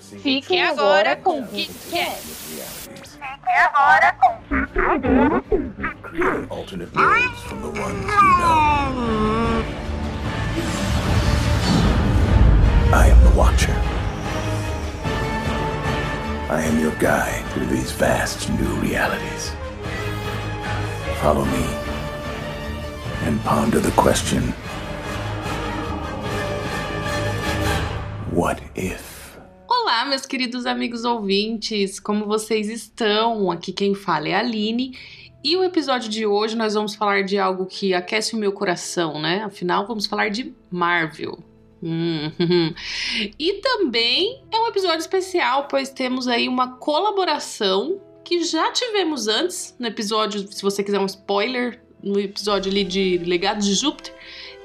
[0.00, 2.16] Fiquem agora com o que quer.
[2.16, 4.56] Fiquem agora com o que
[6.02, 9.64] Create alternate worlds from the ones you know.
[12.92, 13.74] I am the Watcher.
[16.48, 19.52] I am your guide through these vast new realities.
[21.20, 21.64] Follow me
[23.26, 24.54] and ponder the question
[28.30, 29.15] What if?
[29.86, 33.52] Olá, meus queridos amigos ouvintes, como vocês estão?
[33.52, 34.98] Aqui quem fala é a Aline.
[35.44, 39.20] E o episódio de hoje nós vamos falar de algo que aquece o meu coração,
[39.20, 39.44] né?
[39.44, 41.38] Afinal, vamos falar de Marvel.
[41.80, 42.32] Hum,
[43.38, 49.72] e também é um episódio especial, pois temos aí uma colaboração que já tivemos antes
[49.78, 54.12] no episódio, se você quiser um spoiler, no episódio ali de Legados de Júpiter,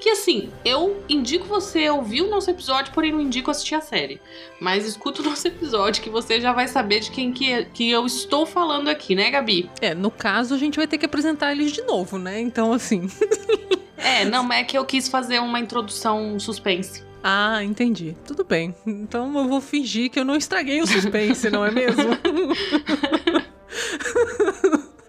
[0.02, 4.20] que assim, eu indico você ouvir o nosso episódio, porém não indico assistir a série.
[4.60, 7.90] Mas escuta o nosso episódio que você já vai saber de quem que, é, que
[7.90, 9.70] eu estou falando aqui, né, Gabi?
[9.80, 12.40] É, no caso a gente vai ter que apresentar eles de novo, né?
[12.40, 13.08] Então assim.
[13.96, 17.04] é, não, é que eu quis fazer uma introdução suspense.
[17.24, 18.18] Ah, entendi.
[18.26, 18.74] Tudo bem.
[18.86, 22.10] Então eu vou fingir que eu não estraguei o suspense, não é mesmo?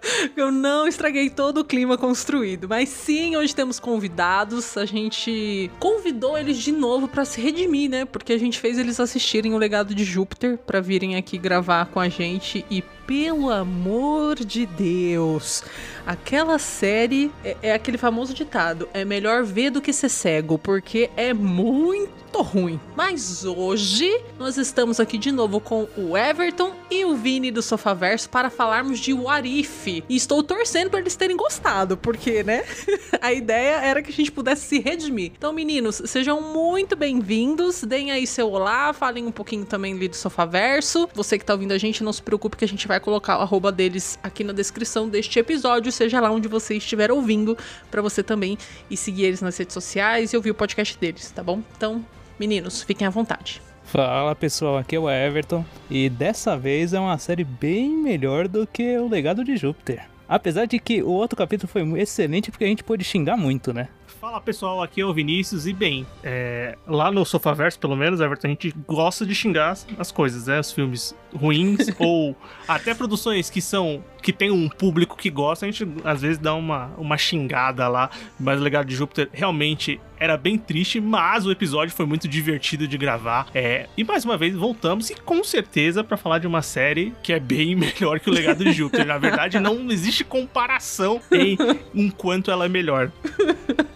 [0.35, 4.77] Eu não estraguei todo o clima construído, mas sim, hoje temos convidados.
[4.77, 8.05] A gente convidou eles de novo para se redimir, né?
[8.05, 11.99] Porque a gente fez eles assistirem o Legado de Júpiter para virem aqui gravar com
[11.99, 15.63] a gente e pelo amor de Deus,
[16.05, 21.09] aquela série é, é, aquele famoso ditado: é melhor ver do que ser cego, porque
[21.15, 22.79] é muito ruim.
[22.95, 28.29] Mas hoje nós estamos aqui de novo com o Everton e o Vini do Sofaverso
[28.29, 29.87] para falarmos de What If.
[29.87, 32.63] E estou torcendo para eles terem gostado, porque, né?
[33.21, 35.31] a ideia era que a gente pudesse se redimir.
[35.37, 37.83] Então, meninos, sejam muito bem-vindos.
[37.83, 41.07] Deem aí seu olá, falem um pouquinho também ali do Sofaverso.
[41.13, 43.41] Você que tá ouvindo a gente, não se preocupe que a gente vai colocar o
[43.41, 47.57] arroba deles aqui na descrição deste episódio, seja lá onde você estiver ouvindo,
[47.89, 48.57] para você também
[48.89, 51.61] ir seguir eles nas redes sociais e ouvir o podcast deles, tá bom?
[51.75, 52.05] Então,
[52.39, 53.61] meninos, fiquem à vontade.
[53.83, 58.65] Fala pessoal, aqui é o Everton e dessa vez é uma série bem melhor do
[58.65, 60.05] que o Legado de Júpiter.
[60.27, 63.89] Apesar de que o outro capítulo foi excelente porque a gente pôde xingar muito, né?
[64.23, 68.47] Fala pessoal, aqui é o Vinícius e bem, é, lá no Sofaverso, pelo menos, Everton,
[68.47, 70.61] a gente gosta de xingar as coisas, né?
[70.61, 72.33] Os filmes ruins ou
[72.65, 76.55] até produções que são que tem um público que gosta, a gente às vezes dá
[76.55, 81.51] uma, uma xingada lá, mas o Legado de Júpiter realmente era bem triste, mas o
[81.51, 83.47] episódio foi muito divertido de gravar.
[83.53, 87.33] É, e mais uma vez voltamos e com certeza para falar de uma série que
[87.33, 89.05] é bem melhor que o Legado de Júpiter.
[89.05, 91.57] Na verdade, não existe comparação em
[91.93, 93.11] enquanto ela é melhor.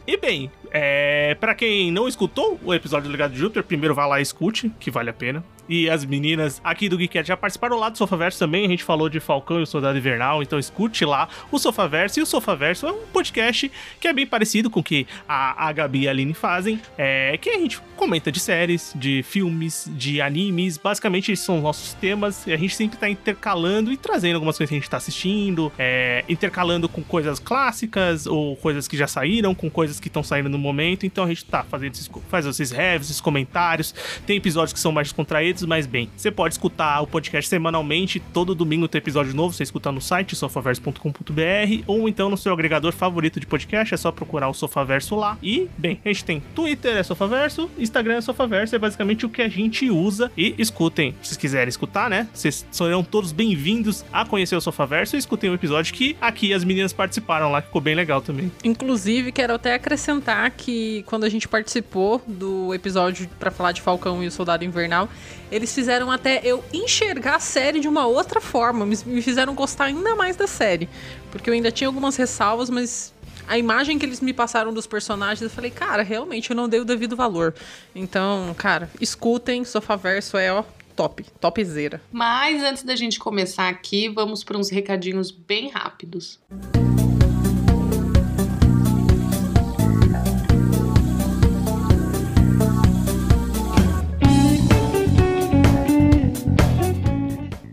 [0.06, 4.06] E bem, é, para quem não escutou o episódio do Legado de Júpiter, primeiro vá
[4.06, 7.78] lá e escute, que vale a pena e as meninas aqui do Geekette já participaram
[7.78, 8.66] lá do Sofaverso também.
[8.66, 12.20] A gente falou de Falcão e o Soldado Invernal, então escute lá o Sofaverso.
[12.20, 15.72] E o Sofaverso é um podcast que é bem parecido com o que a, a
[15.72, 20.22] Gabi e a Aline fazem, é, que a gente comenta de séries, de filmes, de
[20.22, 20.78] animes.
[20.78, 22.46] Basicamente, esses são os nossos temas.
[22.48, 25.72] E a gente sempre tá intercalando e trazendo algumas coisas que a gente tá assistindo,
[25.78, 30.50] é, intercalando com coisas clássicas ou coisas que já saíram, com coisas que estão saindo
[30.50, 31.06] no momento.
[31.06, 33.94] Então a gente tá fazendo esses, faz esses reviews, esses comentários.
[34.26, 36.10] Tem episódios que são mais descontraídos mais bem.
[36.16, 40.36] Você pode escutar o podcast semanalmente, todo domingo tem episódio novo, você escuta no site
[40.36, 45.38] sofaverso.com.br ou então no seu agregador favorito de podcast, é só procurar o Sofaverso lá.
[45.42, 49.42] E, bem, a gente tem Twitter é Sofaverso, Instagram é Sofaverso, é basicamente o que
[49.42, 50.32] a gente usa.
[50.38, 52.28] E escutem, se vocês quiserem escutar, né?
[52.34, 56.54] Vocês serão todos bem-vindos a conhecer o Sofaverso e escutem o um episódio que aqui
[56.54, 58.52] as meninas participaram lá, que ficou bem legal também.
[58.64, 64.24] Inclusive, quero até acrescentar que quando a gente participou do episódio para falar de Falcão
[64.24, 65.10] e o Soldado Invernal,
[65.52, 70.16] eles fizeram até eu enxergar a série de uma outra forma, me fizeram gostar ainda
[70.16, 70.90] mais da série.
[71.32, 73.14] Porque eu ainda tinha algumas ressalvas, mas
[73.48, 76.80] a imagem que eles me passaram dos personagens, eu falei, cara, realmente eu não dei
[76.80, 77.54] o devido valor.
[77.96, 80.64] Então, cara, escutem, Sofaverso é, ó,
[80.96, 82.02] top, topzera.
[82.12, 86.40] Mas antes da gente começar aqui, vamos para uns recadinhos bem rápidos.
[86.52, 86.97] Música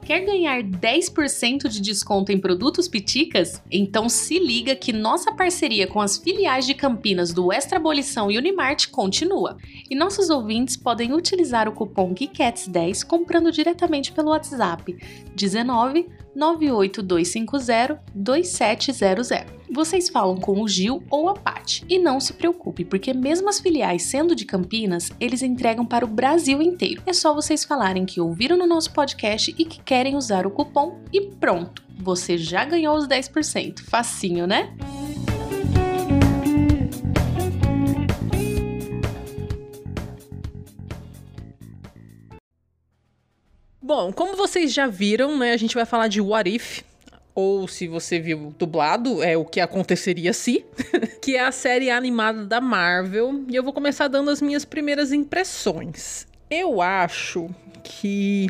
[0.05, 3.63] Quer ganhar 10% de desconto em produtos Piticas?
[3.71, 8.37] Então se liga que nossa parceria com as filiais de Campinas do Extra Abolição e
[8.37, 9.57] Unimart continua.
[9.89, 14.95] E nossos ouvintes podem utilizar o cupom GEEKETS10 comprando diretamente pelo WhatsApp
[15.35, 19.29] 19 98250 2700.
[19.71, 21.85] vocês falam com o Gil ou a Paty.
[21.89, 26.09] E não se preocupe, porque mesmo as filiais sendo de Campinas, eles entregam para o
[26.09, 27.03] Brasil inteiro.
[27.07, 30.99] É só vocês falarem que ouviram no nosso podcast e que querem usar o cupom
[31.13, 33.81] e pronto, você já ganhou os 10%.
[33.81, 34.75] Facinho, né?
[43.87, 46.81] Bom, como vocês já viram, né, a gente vai falar de What If,
[47.35, 50.65] ou se você viu dublado, é o que aconteceria se,
[51.21, 55.13] que é a série animada da Marvel, e eu vou começar dando as minhas primeiras
[55.13, 56.27] impressões.
[56.51, 57.51] Eu acho
[57.83, 58.49] que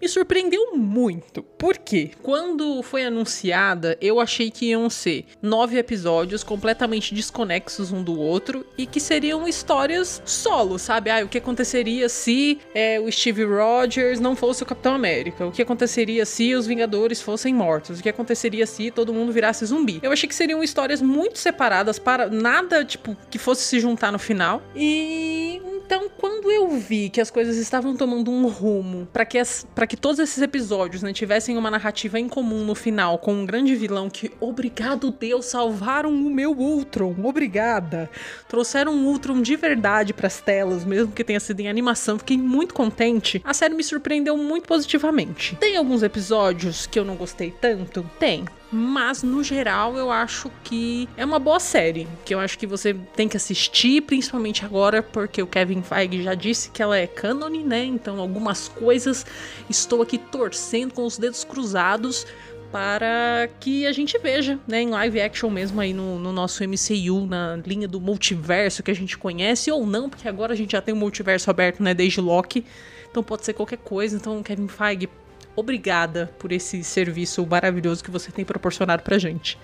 [0.00, 1.42] me surpreendeu muito.
[1.42, 2.10] Por quê?
[2.22, 8.66] Quando foi anunciada, eu achei que iam ser nove episódios completamente desconexos um do outro
[8.76, 11.10] e que seriam histórias solo, sabe?
[11.10, 15.46] Ah, o que aconteceria se é, o Steve Rogers não fosse o Capitão América?
[15.46, 17.98] O que aconteceria se os Vingadores fossem mortos?
[17.98, 20.00] O que aconteceria se todo mundo virasse zumbi?
[20.02, 24.18] Eu achei que seriam histórias muito separadas para nada, tipo, que fosse se juntar no
[24.18, 24.62] final.
[24.74, 29.38] E então, quando eu vi que as coisas estavam tomando um rumo para que,
[29.74, 33.46] para que todos esses episódios né, tivessem uma narrativa em comum no final, com um
[33.46, 38.10] grande vilão que, obrigado Deus, salvaram o meu Ultron, obrigada.
[38.48, 42.38] Trouxeram um Ultron de verdade para as telas, mesmo que tenha sido em animação, fiquei
[42.38, 43.40] muito contente.
[43.44, 45.56] A série me surpreendeu muito positivamente.
[45.56, 48.08] Tem alguns episódios que eu não gostei tanto?
[48.18, 48.44] Tem.
[48.78, 52.92] Mas no geral eu acho que é uma boa série, que eu acho que você
[52.92, 57.64] tem que assistir, principalmente agora, porque o Kevin Feige já disse que ela é cânone,
[57.64, 57.86] né?
[57.86, 59.24] Então algumas coisas
[59.70, 62.26] estou aqui torcendo com os dedos cruzados
[62.70, 67.24] para que a gente veja, né, em live action mesmo aí no, no, nosso MCU,
[67.26, 70.82] na linha do multiverso que a gente conhece, ou não, porque agora a gente já
[70.82, 72.62] tem o multiverso aberto, né, desde Loki,
[73.10, 75.08] então pode ser qualquer coisa, então Kevin Feige,
[75.56, 79.58] obrigada por esse serviço maravilhoso que você tem proporcionado pra gente.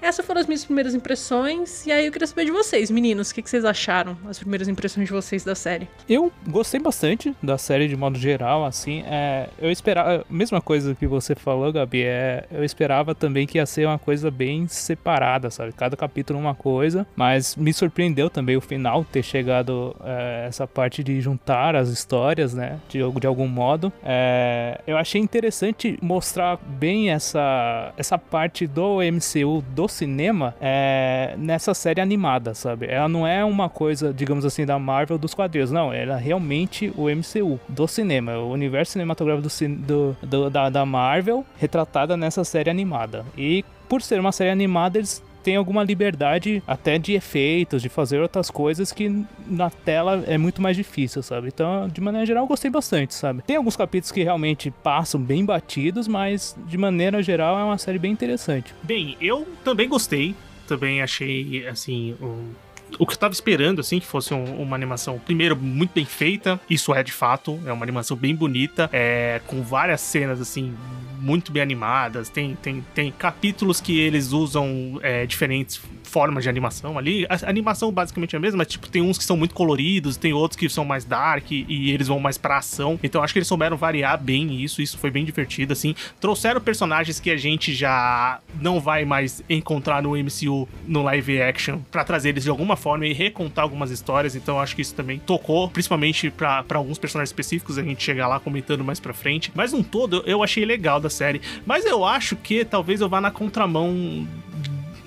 [0.00, 1.86] Essas foram as minhas primeiras impressões.
[1.86, 4.16] E aí eu queria saber de vocês, meninos, o que, que vocês acharam?
[4.28, 5.88] As primeiras impressões de vocês da série.
[6.08, 9.02] Eu gostei bastante da série de modo geral, assim.
[9.06, 10.24] É, eu esperava.
[10.30, 12.04] Mesma coisa que você falou, Gabi.
[12.04, 15.72] É, eu esperava também que ia ser uma coisa bem separada, sabe?
[15.72, 17.06] Cada capítulo uma coisa.
[17.16, 22.54] Mas me surpreendeu também o final ter chegado é, essa parte de juntar as histórias,
[22.54, 22.78] né?
[22.88, 23.92] De, de algum modo.
[24.04, 31.74] É, eu achei interessante mostrar bem essa, essa parte do MCU, do cinema é, nessa
[31.74, 32.86] série animada, sabe?
[32.86, 35.92] Ela não é uma coisa, digamos assim, da Marvel dos quadrinhos, não.
[35.92, 40.86] Ela é realmente o MCU do cinema, o universo cinematográfico do, do, do da, da
[40.86, 43.24] Marvel retratada nessa série animada.
[43.36, 48.20] E por ser uma série animada, eles tem alguma liberdade até de efeitos, de fazer
[48.20, 51.48] outras coisas que na tela é muito mais difícil, sabe?
[51.48, 53.42] Então, de maneira geral, eu gostei bastante, sabe?
[53.42, 57.98] Tem alguns capítulos que realmente passam bem batidos, mas de maneira geral é uma série
[57.98, 58.74] bem interessante.
[58.82, 60.34] Bem, eu também gostei.
[60.66, 62.52] Também achei, assim, um
[62.98, 66.60] o que eu tava esperando, assim, que fosse um, uma animação, primeiro, muito bem feita.
[66.68, 70.74] Isso é de fato, é uma animação bem bonita, é, com várias cenas, assim,
[71.18, 72.28] muito bem animadas.
[72.28, 77.26] Tem, tem, tem capítulos que eles usam é, diferentes formas de animação ali.
[77.28, 80.32] A animação basicamente é a mesma, mas tipo, tem uns que são muito coloridos, tem
[80.32, 82.98] outros que são mais dark e, eles vão mais pra ação.
[83.02, 85.94] Então acho que eles souberam variar bem isso, isso foi bem divertido, assim.
[86.20, 91.80] Trouxeram personagens que a gente já não vai mais encontrar no MCU no live action
[91.90, 94.34] para trazer eles de alguma forma e recontar algumas histórias.
[94.34, 98.40] Então acho que isso também tocou, principalmente para alguns personagens específicos, a gente chegar lá
[98.40, 99.52] comentando mais pra frente.
[99.54, 101.40] Mas um todo eu achei legal da série.
[101.66, 104.26] Mas eu acho que talvez eu vá na contramão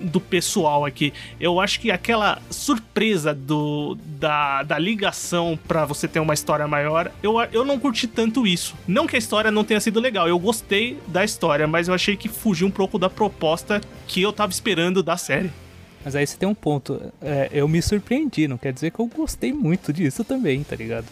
[0.01, 1.13] do pessoal aqui.
[1.39, 7.11] Eu acho que aquela surpresa do, da, da ligação para você ter uma história maior,
[7.21, 8.75] eu, eu não curti tanto isso.
[8.87, 12.15] Não que a história não tenha sido legal, eu gostei da história, mas eu achei
[12.15, 15.51] que fugiu um pouco da proposta que eu tava esperando da série.
[16.03, 16.99] Mas aí você tem um ponto.
[17.21, 21.05] É, eu me surpreendi, não quer dizer que eu gostei muito disso também, tá ligado?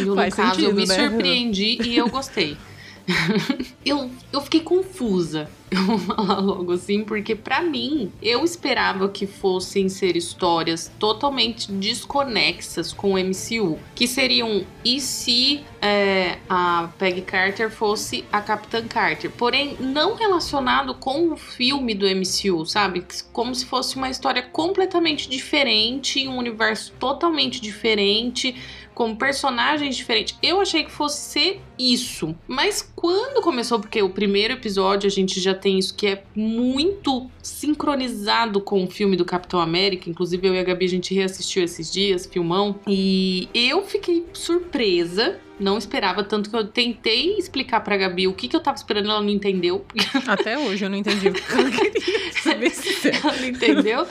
[0.00, 0.94] No, no caso, sentido, eu me né?
[0.94, 2.56] surpreendi e eu gostei.
[3.84, 5.48] eu, eu fiquei confusa.
[5.78, 11.70] Eu vou falar logo assim, porque para mim, eu esperava que fossem ser histórias totalmente
[11.70, 13.78] desconexas com o MCU.
[13.94, 19.30] Que seriam, e se é, a Peggy Carter fosse a Capitã Carter?
[19.30, 23.04] Porém, não relacionado com o filme do MCU, sabe?
[23.30, 28.56] Como se fosse uma história completamente diferente, um universo totalmente diferente
[28.98, 30.36] com personagens diferentes.
[30.42, 32.34] Eu achei que fosse ser isso.
[32.48, 37.28] Mas quando começou, porque o primeiro episódio a gente já tem isso que é muito
[37.42, 40.08] sincronizado com o filme do Capitão América.
[40.08, 42.80] Inclusive, eu e a Gabi a gente reassistiu esses dias, filmão.
[42.86, 48.48] E eu fiquei surpresa não esperava tanto que eu tentei explicar pra Gabi o que,
[48.48, 49.84] que eu tava esperando, ela não entendeu.
[50.26, 54.06] Até hoje eu não entendi o que ela queria saber se ela não entendeu.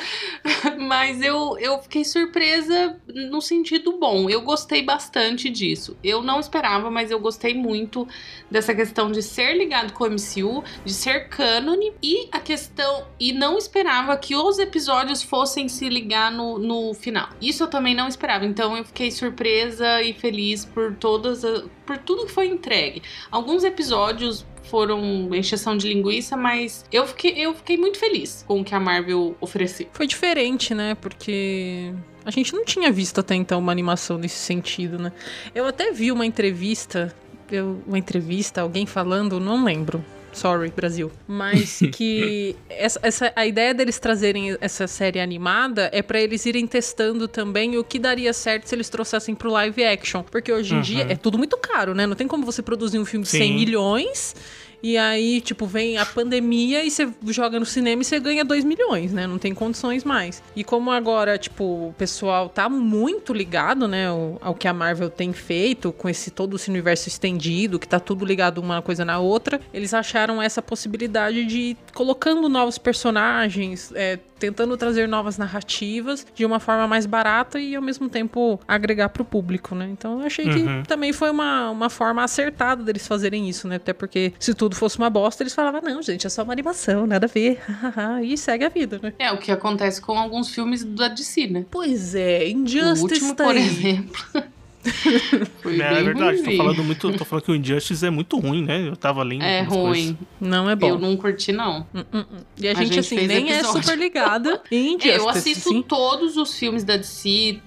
[0.80, 4.30] Mas eu, eu fiquei surpresa no sentido bom.
[4.30, 5.98] Eu gostei bastante disso.
[6.04, 8.08] Eu não esperava, mas eu gostei muito
[8.50, 13.06] dessa questão de ser ligado com o MCU, de ser cânone e a questão.
[13.20, 17.30] E não esperava que os episódios fossem se ligar no, no final.
[17.42, 18.46] Isso eu também não esperava.
[18.46, 23.02] Então eu fiquei surpresa e feliz por todas a, por tudo que foi entregue.
[23.32, 28.64] Alguns episódios foram encheção de linguiça, mas eu fiquei, eu fiquei muito feliz com o
[28.64, 29.88] que a Marvel ofereceu.
[29.94, 30.96] Foi diferente, né?
[30.96, 31.94] Porque
[32.26, 35.12] a gente não tinha visto até então uma animação nesse sentido, né?
[35.56, 37.16] Eu até vi uma entrevista,
[37.50, 40.04] eu, uma entrevista, alguém falando, não lembro.
[40.38, 41.12] Sorry, Brasil.
[41.28, 46.66] Mas que essa, essa, a ideia deles trazerem essa série animada é para eles irem
[46.68, 50.24] testando também o que daria certo se eles trouxessem pro live action.
[50.24, 50.82] Porque hoje em Uhum.
[50.84, 52.06] dia é tudo muito caro, né?
[52.06, 53.56] Não tem como você produzir um filme de 100 Sim.
[53.56, 54.36] milhões
[54.82, 58.64] e aí, tipo, vem a pandemia e você joga no cinema e você ganha 2
[58.64, 59.26] milhões, né?
[59.26, 60.42] Não tem condições mais.
[60.56, 65.10] E como agora, tipo, o pessoal tá muito ligado, né, ao, ao que a Marvel
[65.10, 69.20] tem feito, com esse todo esse universo estendido, que tá tudo ligado uma coisa na
[69.20, 76.26] outra, eles acharam essa possibilidade de ir colocando novos personagens, é, tentando trazer novas narrativas
[76.36, 79.90] de uma forma mais barata e ao mesmo tempo agregar pro público, né?
[79.92, 80.82] Então eu achei Uhum.
[80.84, 83.76] que também foi uma, uma forma acertada deles fazerem isso, né?
[83.78, 87.06] Até porque se tudo fosse uma bosta, eles falavam, não, gente, é só uma animação,
[87.08, 87.60] nada a ver.
[88.24, 89.14] e segue a vida, né?
[89.20, 91.66] É o que acontece com alguns filmes da DC, né?
[91.70, 94.24] Pois é, O Injustice último, tá por exemplo.
[95.62, 98.64] Foi É, bem verdade, tô falando muito, tô falando que o Injustice é muito ruim,
[98.64, 98.88] né?
[98.88, 99.44] Eu tava lendo.
[99.44, 100.06] É umas coisas.
[100.06, 100.18] ruim.
[100.40, 100.88] Não é bom.
[100.90, 101.86] Eu não curti, não.
[101.94, 102.38] Hum, hum, hum.
[102.60, 103.84] E a, A gente, gente assim, fez nem é episódio.
[103.84, 105.10] super ligada em Injustice.
[105.10, 105.82] É, eu assisto assim.
[105.82, 107.60] todos os filmes da DC,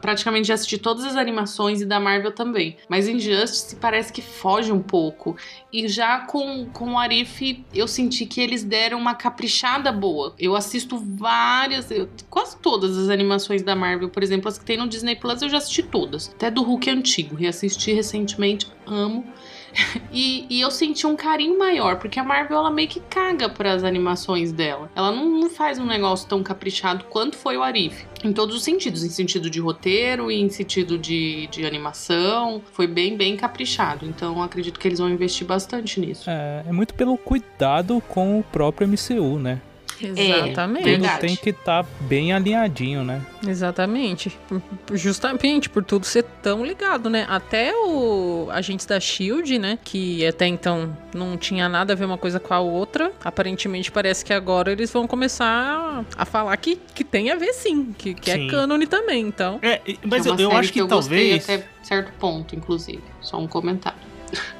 [0.00, 2.76] praticamente já assisti todas as animações e da Marvel também.
[2.88, 5.36] Mas Injustice parece que foge um pouco.
[5.72, 10.34] E já com, com o Arif, eu senti que eles deram uma caprichada boa.
[10.38, 14.76] Eu assisto várias, eu- quase todas as animações da Marvel, por exemplo, as que tem
[14.76, 16.28] no Disney Plus, eu já assisti todas.
[16.34, 19.24] Até do Hulk antigo, reassisti recentemente, amo.
[20.16, 23.72] E, e eu senti um carinho maior, porque a Marvel ela meio que caga para
[23.72, 24.88] as animações dela.
[24.94, 28.06] Ela não, não faz um negócio tão caprichado quanto foi o Arif.
[28.22, 32.62] Em todos os sentidos, em sentido de roteiro e em sentido de, de animação.
[32.72, 34.06] Foi bem, bem caprichado.
[34.06, 36.30] Então acredito que eles vão investir bastante nisso.
[36.30, 39.60] É, é muito pelo cuidado com o próprio MCU, né?
[40.00, 40.82] Exatamente.
[40.82, 41.20] Tudo Verdade.
[41.20, 43.22] tem que estar bem alinhadinho, né?
[43.46, 44.36] Exatamente.
[44.92, 47.26] Justamente por tudo ser tão ligado, né?
[47.28, 49.78] Até o Agentes da Shield, né?
[49.82, 53.12] Que até então não tinha nada a ver uma coisa com a outra.
[53.24, 57.94] Aparentemente parece que agora eles vão começar a falar que, que tem a ver sim.
[57.96, 58.48] Que, que é Sim.
[58.48, 59.58] cânone também, então.
[59.62, 61.44] É, mas é eu, eu acho que, eu gostei talvez.
[61.44, 63.02] até certo ponto, inclusive.
[63.20, 63.98] Só um comentário.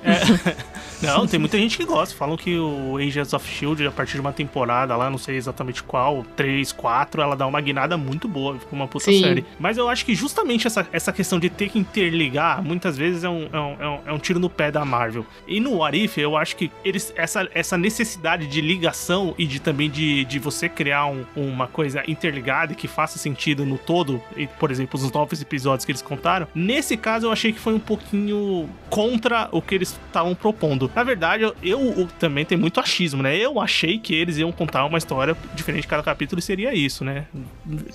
[1.02, 2.14] Não, tem muita gente que gosta.
[2.14, 5.83] Falam que o Agents of Shield, a partir de uma temporada lá, não sei exatamente
[5.83, 8.59] qual, 3, 4, ela dá uma guinada muito boa.
[8.59, 9.21] Fica uma puta Sim.
[9.23, 9.45] série.
[9.59, 13.28] Mas eu acho que justamente essa, essa questão de ter que interligar, muitas vezes é
[13.28, 15.26] um, é, um, é um- é um tiro no pé da Marvel.
[15.47, 19.90] E no Arif, eu acho que eles essa, essa necessidade de ligação e de também
[19.90, 24.47] de, de você criar um- uma coisa interligada e que faça sentido no todo, e,
[24.47, 27.78] por exemplo, os novos episódios que eles contaram, nesse caso eu achei que foi um
[27.81, 30.90] pouquinho contra o que eles estavam propondo.
[30.94, 33.37] Na verdade, eu, eu- também tem muito achismo, né?
[33.37, 37.04] Eu achei que eles iam contar uma história diferente de cada capítulo e seria isso,
[37.04, 37.26] né?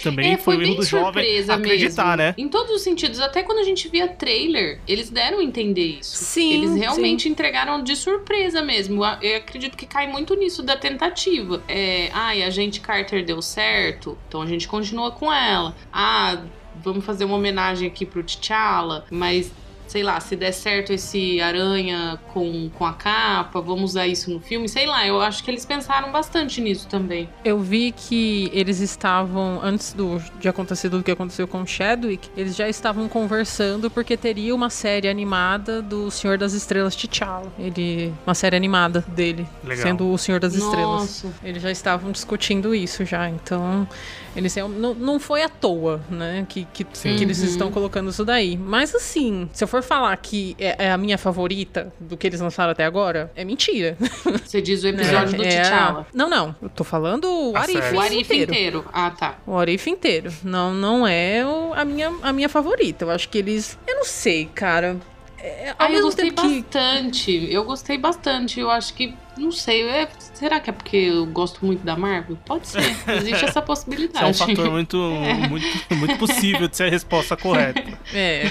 [0.04, 2.18] Também É, foi, o erro bem do jovem surpresa acreditar, mesmo.
[2.18, 2.36] né?
[2.38, 3.20] Em todos os sentidos.
[3.20, 6.18] Até quando a gente via trailer, eles deram a entender isso.
[6.24, 9.04] Sim, Eles realmente entregaram de surpresa mesmo.
[9.22, 11.62] Eu acredito que cai muito nisso da tentativa.
[11.68, 15.76] É, ai, a gente Carter deu certo, então a gente continua com ela.
[15.92, 16.42] Ah,
[16.84, 19.52] vamos fazer uma homenagem aqui pro T'Challa, mas
[19.90, 24.40] sei lá, se der certo esse aranha com, com a capa, vamos usar isso no
[24.40, 27.28] filme, sei lá, eu acho que eles pensaram bastante nisso também.
[27.44, 32.30] Eu vi que eles estavam, antes do, de acontecer tudo que aconteceu com o Chadwick,
[32.38, 37.52] eles já estavam conversando porque teria uma série animada do Senhor das Estrelas T'Challa.
[37.58, 39.84] Ele, uma série animada dele, Legal.
[39.88, 41.24] sendo o Senhor das Estrelas.
[41.24, 41.34] Nossa.
[41.44, 43.88] Eles já estavam discutindo isso já, então
[44.36, 47.16] eles não, não foi à toa, né, que, que, Sim.
[47.16, 47.46] que eles Uhum.
[47.46, 48.56] estão colocando isso daí.
[48.58, 52.40] Mas assim, se eu for falar que é, é a minha favorita do que eles
[52.40, 53.98] lançaram até agora, é mentira.
[54.46, 56.08] Você diz o episódio do É T'Challa.
[56.14, 57.96] Não, não, eu tô falando o A Arif.
[57.96, 58.52] O Arif inteiro.
[58.52, 58.86] inteiro.
[58.94, 59.38] Ah, tá.
[59.46, 60.32] O Arif inteiro.
[60.44, 63.06] Não, não é o- a, minha, a minha favorita.
[63.06, 63.78] Eu acho que eles.
[63.88, 64.98] Eu não sei, cara.
[65.38, 67.48] é, Ah, eu gostei que bastante.
[67.54, 68.60] Eu gostei bastante.
[68.60, 69.14] Eu acho que.
[69.40, 69.88] Não sei.
[69.88, 72.38] é- será que é porque eu gosto muito da Marvel?
[72.46, 72.80] Pode ser.
[72.82, 74.26] Existe essa Isso é possibilidade.
[74.26, 74.98] um fator muito,
[75.50, 77.84] muito, muito possível de ser a resposta correta.
[78.14, 78.44] É.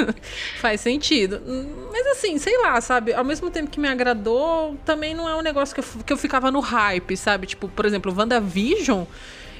[0.60, 1.40] Faz sentido.
[1.92, 3.12] Mas assim, sei lá, sabe?
[3.12, 6.16] Ao mesmo tempo que me agradou, também não é um negócio que eu, que eu
[6.16, 7.46] ficava no hype, sabe?
[7.46, 9.04] Tipo, por exemplo, WandaVision.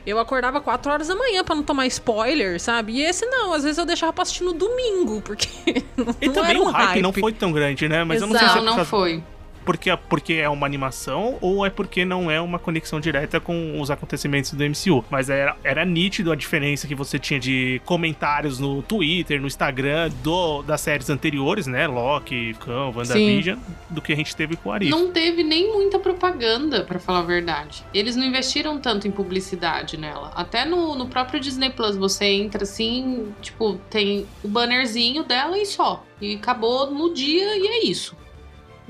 [0.06, 2.94] Eu acordava 4 horas da manhã pra não tomar spoiler, sabe?
[2.94, 5.46] E esse não, às vezes eu deixava pra assistir no domingo, porque
[5.96, 8.02] não E também era um o hype, não foi tão grande, né?
[8.02, 9.22] Mas eu não sei se é não causa- foi.
[9.64, 13.90] Porque, porque é uma animação ou é porque não é uma conexão direta com os
[13.90, 15.04] acontecimentos do MCU.
[15.10, 20.10] Mas era, era nítido a diferença que você tinha de comentários no Twitter, no Instagram
[20.22, 21.86] do, das séries anteriores, né?
[21.86, 24.90] Loki, Khan, WandaVision, do que a gente teve com o Arif.
[24.90, 27.84] Não teve nem muita propaganda, pra falar a verdade.
[27.92, 30.32] Eles não investiram tanto em publicidade nela.
[30.34, 35.66] Até no, no próprio Disney Plus, você entra assim, tipo, tem o bannerzinho dela e
[35.66, 36.04] só.
[36.20, 38.16] E acabou no dia e é isso.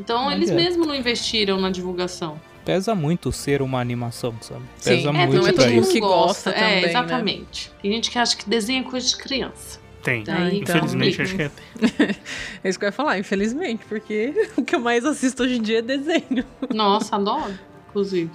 [0.00, 0.54] Então Mas eles é.
[0.54, 2.40] mesmo não investiram na divulgação.
[2.64, 4.62] Pesa muito ser uma animação, sabe?
[4.78, 6.88] Sim, Pesa é, muito não é pra todo mundo que gosta também, É, né?
[6.88, 7.72] exatamente.
[7.82, 9.78] Tem gente que acha que desenho é coisa de criança.
[10.02, 10.20] Tem.
[10.22, 10.48] Então.
[10.48, 11.50] Infelizmente, acho que é.
[12.64, 15.62] É isso que eu ia falar, infelizmente, porque o que eu mais assisto hoje em
[15.62, 16.44] dia é desenho.
[16.72, 18.30] Nossa, adoro, inclusive.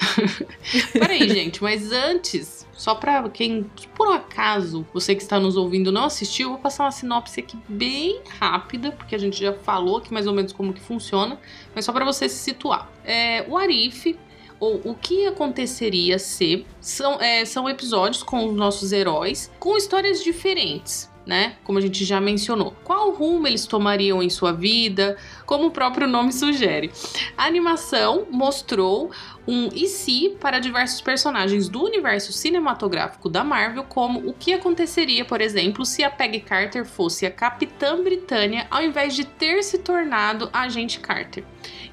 [0.92, 5.92] Peraí, gente, mas antes, só pra quem, por um acaso, você que está nos ouvindo
[5.92, 9.98] não assistiu, eu vou passar uma sinopse aqui bem rápida, porque a gente já falou
[9.98, 11.38] aqui mais ou menos como que funciona,
[11.74, 12.90] mas só pra você se situar.
[13.04, 14.18] É, o Arif,
[14.58, 20.24] ou o que aconteceria se, são, é, são episódios com os nossos heróis, com histórias
[20.24, 21.09] diferentes.
[21.26, 21.56] Né?
[21.62, 22.74] Como a gente já mencionou.
[22.82, 25.16] Qual rumo eles tomariam em sua vida?
[25.44, 26.90] Como o próprio nome sugere.
[27.36, 29.10] A animação mostrou
[29.46, 35.24] um e se para diversos personagens do universo cinematográfico da Marvel, como o que aconteceria,
[35.24, 39.78] por exemplo, se a Peggy Carter fosse a Capitã Britânia ao invés de ter se
[39.78, 41.44] tornado a Agente Carter.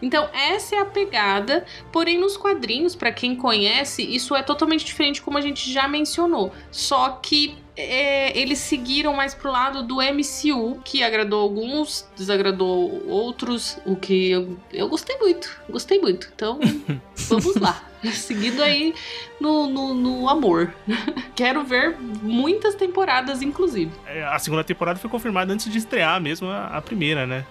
[0.02, 5.22] Então, essa é a pegada, porém nos quadrinhos, para quem conhece, isso é totalmente diferente
[5.22, 6.54] como a gente já mencionou.
[6.72, 13.78] Só que é, eles seguiram mais pro lado do MCU, que agradou alguns, desagradou outros,
[13.86, 16.28] o que eu, eu gostei muito, gostei muito.
[16.36, 16.60] Então,
[17.30, 17.84] vamos lá.
[18.12, 18.96] Seguido aí
[19.40, 20.74] no, no, no amor.
[21.36, 23.92] Quero ver muitas temporadas, inclusive.
[24.08, 27.46] É, A segunda temporada foi confirmada antes de estrear mesmo a, a primeira, né?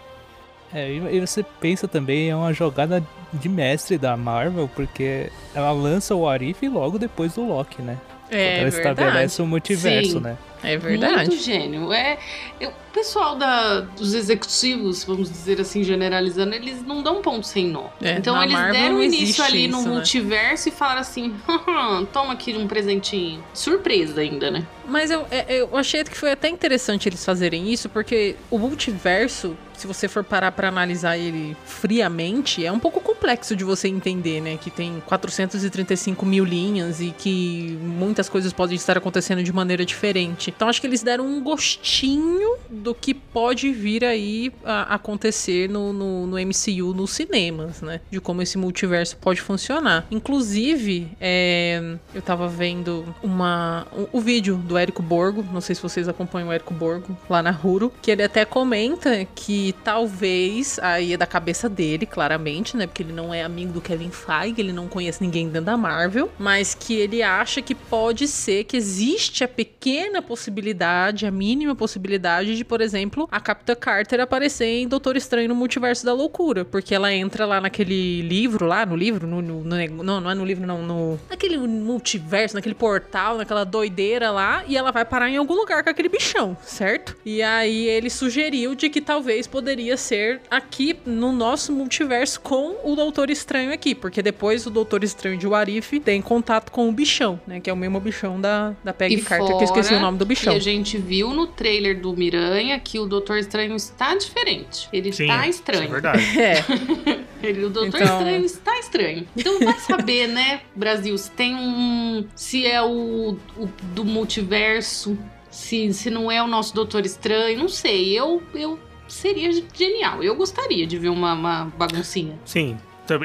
[0.75, 5.71] É, e e você pensa também, é uma jogada de mestre da Marvel, porque ela
[5.71, 7.97] lança o Arif logo depois do Loki, né?
[8.31, 10.21] É ela estabelece o multiverso, Sim.
[10.21, 10.37] né?
[10.67, 11.29] É verdade.
[11.31, 11.93] Muito gênio.
[11.93, 12.19] É,
[12.63, 17.89] o pessoal da, dos executivos, vamos dizer assim, generalizando, eles não dão ponto sem nó.
[18.03, 19.95] É, então eles Marvel deram início ali no isso, né?
[19.95, 23.43] multiverso e falaram assim: "Haha, toma aqui um presentinho.
[23.53, 24.67] Surpresa ainda, né?
[24.89, 29.57] Mas eu, é- eu achei que foi até interessante eles fazerem isso, porque o multiverso,
[29.77, 34.41] se você for parar pra analisar ele friamente, é um pouco complexo de você entender,
[34.41, 34.57] né?
[34.57, 40.51] Que tem 435 mil linhas e que muitas coisas podem estar acontecendo de maneira diferente.
[40.57, 44.51] Então acho que eles deram um gostinho do que pode vir aí
[44.89, 48.01] acontecer no, no, no MCU nos cinemas, né?
[48.11, 50.07] De como esse multiverso pode funcionar.
[50.11, 55.83] Inclusive, é, eu tava vendo uma, o, o vídeo do Érico Borgo, não sei se
[55.83, 61.13] vocês acompanham o Érico Borgo lá na Huro, que ele até comenta que talvez, aí
[61.13, 62.87] é da cabeça dele, claramente, né?
[62.87, 66.31] Porque ele não é amigo do Kevin Feige, ele não conhece ninguém dentro da Marvel,
[66.39, 72.57] mas que ele acha que pode ser que existe a pequena possibilidade, a mínima possibilidade
[72.57, 76.95] de, por exemplo, a Capitã Carter aparecer em Doutor Estranho no Multiverso da Loucura, porque
[76.95, 80.45] ela entra lá naquele livro, lá no livro, no, no- no não, não é no
[80.45, 85.37] livro, não, no naquele multiverso, naquele portal, naquela doideira lá, e ela vai parar em
[85.37, 87.17] algum lugar com aquele bichão, certo?
[87.25, 92.95] E aí ele sugeriu de que talvez poderia ser aqui no nosso multiverso com o
[92.97, 97.41] Doutor Estranho aqui, porque depois o Doutor Estranho de Warif tem contato com o bichão,
[97.47, 97.61] né?
[97.61, 100.03] Que é o mesmo bichão da, da Peggy E Carter, que eu esqueci fora o
[100.03, 100.53] nome do bichão.
[100.53, 104.89] E a gente viu no trailer do Miranha que o Doutor Estranho está diferente.
[104.93, 105.91] Ele Sim, está isso é estranho.
[105.91, 106.23] verdade.
[106.39, 109.27] É, Ele, o Doutor Então- Estranho está estranho.
[109.37, 112.27] Então vai saber, né, Brasil, se tem um.
[112.35, 115.17] Se é o, o do multiverso,
[115.51, 118.19] se, se não é o nosso Doutor Estranho, não sei.
[118.19, 120.23] Eu, eu seria genial.
[120.23, 122.39] Eu gostaria de ver uma, uma baguncinha.
[122.45, 122.77] Sim.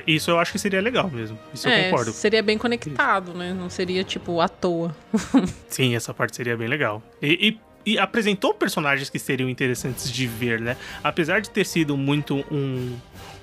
[0.08, 1.38] Isso eu acho que seria legal mesmo.
[1.54, 2.12] Isso eu é, concordo.
[2.12, 3.54] seria bem conectado, né?
[3.54, 4.96] Não seria tipo à toa.
[5.70, 7.02] Sim, essa parte seria bem legal.
[7.22, 10.78] E, e- e apresentou personagens que seriam interessantes de ver, né?
[11.04, 12.96] Apesar de ter sido muito um,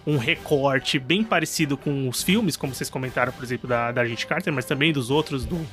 [0.07, 4.27] um recorte bem parecido com os filmes, como vocês comentaram, por exemplo, da, da Agente
[4.29, 5.67] Carter, mas também dos outros do,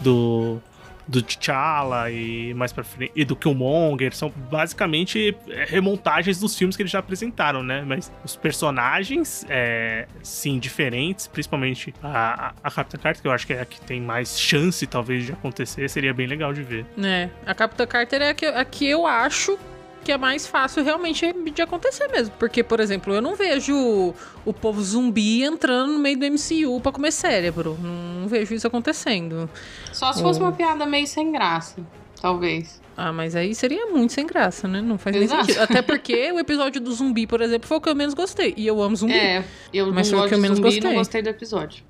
[0.00, 0.60] do,
[1.06, 6.76] do T'Challa e mais pra frente, e do Killmonger, são basicamente é, remontagens dos filmes
[6.76, 7.82] que eles já apresentaram, né?
[7.86, 13.52] Mas os personagens, é, sim, diferentes, principalmente a, a, Capitã Carter, que eu acho que
[13.52, 16.86] é a que tem mais chance, talvez, de acontecer, seria bem legal de ver.
[17.02, 19.58] É, a Capitã Carter é a que, a que eu acho
[20.04, 22.34] que é mais fácil realmente de acontecer mesmo.
[22.38, 26.92] Porque, por exemplo, eu não vejo o povo zumbi entrando no meio do MCU pra
[26.92, 27.76] comer cérebro.
[27.80, 29.48] Não vejo isso acontecendo.
[29.92, 31.76] Só se fosse uma piada meio sem graça,
[32.20, 32.80] talvez.
[32.96, 34.82] Ah, mas aí seria muito sem graça, né?
[34.82, 35.46] Não faz nem Exato.
[35.46, 35.62] sentido.
[35.62, 38.52] Até porque o episódio do zumbi, por exemplo, foi o que eu menos gostei.
[38.56, 39.14] E eu amo zumbi.
[39.14, 40.96] É, eu Mas não foi o que eu menos zumbi e não gostei.
[40.98, 41.82] gostei do episódio.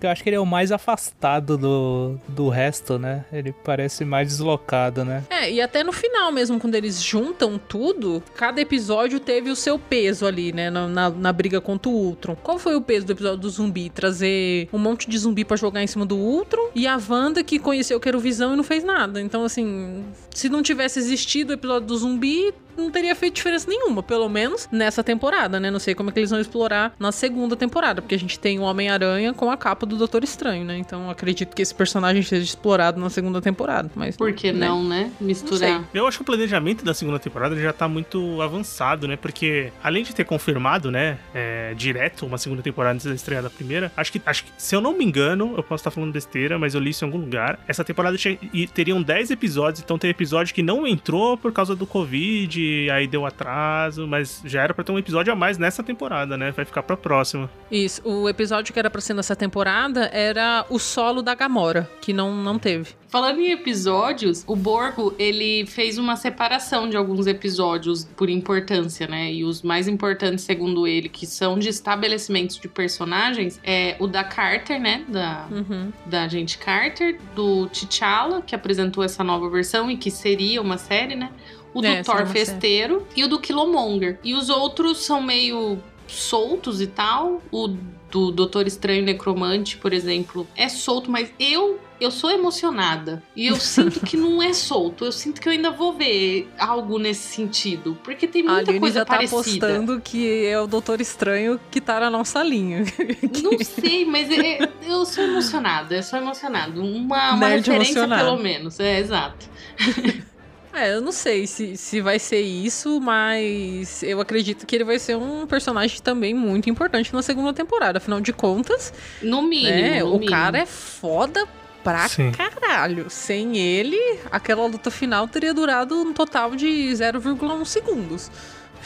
[0.00, 3.24] Eu acho que ele é o mais afastado do, do resto, né?
[3.32, 5.24] Ele parece mais deslocado, né?
[5.30, 9.78] É, e até no final mesmo, quando eles juntam tudo, cada episódio teve o seu
[9.78, 10.70] peso ali, né?
[10.70, 12.36] Na, na, na briga contra o Ultron.
[12.36, 13.90] Qual foi o peso do episódio do zumbi?
[13.90, 17.58] Trazer um monte de zumbi pra jogar em cima do Ultron e a Wanda que
[17.58, 19.20] conheceu que era o Visão e não fez nada.
[19.20, 20.04] Então, assim,
[20.34, 24.68] se não tivesse existido o episódio do zumbi, não teria feito diferença nenhuma, pelo menos
[24.70, 25.70] nessa temporada, né?
[25.70, 28.58] Não sei como é que eles vão explorar na segunda temporada, porque a gente tem
[28.58, 30.78] o Homem-Aranha com a capa do Doutor Estranho, né?
[30.78, 33.90] Então acredito que esse personagem seja explorado na segunda temporada.
[33.94, 34.66] Mas Por que né?
[34.66, 35.10] não, né?
[35.20, 35.84] Misturar.
[35.92, 39.16] Eu acho que o planejamento da segunda temporada já tá muito avançado, né?
[39.16, 43.50] Porque além de ter confirmado, né, é, direto uma segunda temporada antes da estreia da
[43.50, 46.58] primeira, acho que, acho que, se eu não me engano, eu posso estar falando besteira,
[46.58, 47.58] mas eu li isso em algum lugar.
[47.66, 51.74] Essa temporada tinha, e teriam 10 episódios, então tem episódio que não entrou por causa
[51.74, 55.82] do Covid, aí deu atraso, mas já era pra ter um episódio a mais nessa
[55.82, 56.50] temporada, né?
[56.50, 57.50] Vai ficar pra próxima.
[57.70, 62.12] Isso, o episódio que era pra ser nessa temporada era o solo da Gamora, que
[62.12, 62.90] não, não teve.
[63.08, 69.32] Falando em episódios, o Borgo, ele fez uma separação de alguns episódios por importância, né?
[69.32, 74.24] E os mais importantes, segundo ele, que são de estabelecimentos de personagens, é o da
[74.24, 75.04] Carter, né?
[75.08, 75.92] Da, Uhum.
[76.06, 81.14] da agente Carter, do T'Challa, que apresentou essa nova versão e que seria uma série,
[81.14, 81.30] né?
[81.74, 82.26] O do É, Thor.
[82.26, 84.18] Festeiro e o do Killmonger.
[84.24, 87.42] E os outros são meio soltos e tal.
[87.50, 87.68] O
[88.10, 93.22] do Doutor Estranho Necromante, por exemplo, é solto, mas eu eu sou emocionada.
[93.34, 95.04] E eu sinto que não é solto.
[95.04, 97.96] Eu sinto que eu ainda vou ver algo nesse sentido.
[98.04, 99.66] Porque tem A muita Aline coisa já tá parecida.
[99.66, 102.84] apostando que é o Doutor Estranho que tá na nossa linha.
[103.42, 106.78] Não sei, mas é- eu sou emocionada, eu sou emocionada.
[106.80, 108.24] Uma, uma Nerd referência, emocionado.
[108.24, 108.78] pelo menos.
[108.80, 109.48] É, exato.
[110.74, 114.98] É, eu não sei se, se vai ser isso, mas eu acredito que ele vai
[114.98, 117.98] ser um personagem também muito importante na segunda temporada.
[117.98, 119.70] Afinal de contas, No mínimo.
[119.76, 120.30] né, no o mínimo.
[120.30, 121.46] cara é foda
[121.84, 122.32] pra Sim.
[122.32, 123.06] caralho.
[123.08, 123.98] Sem ele,
[124.32, 128.30] aquela luta final teria durado um total de 0,1 segundos.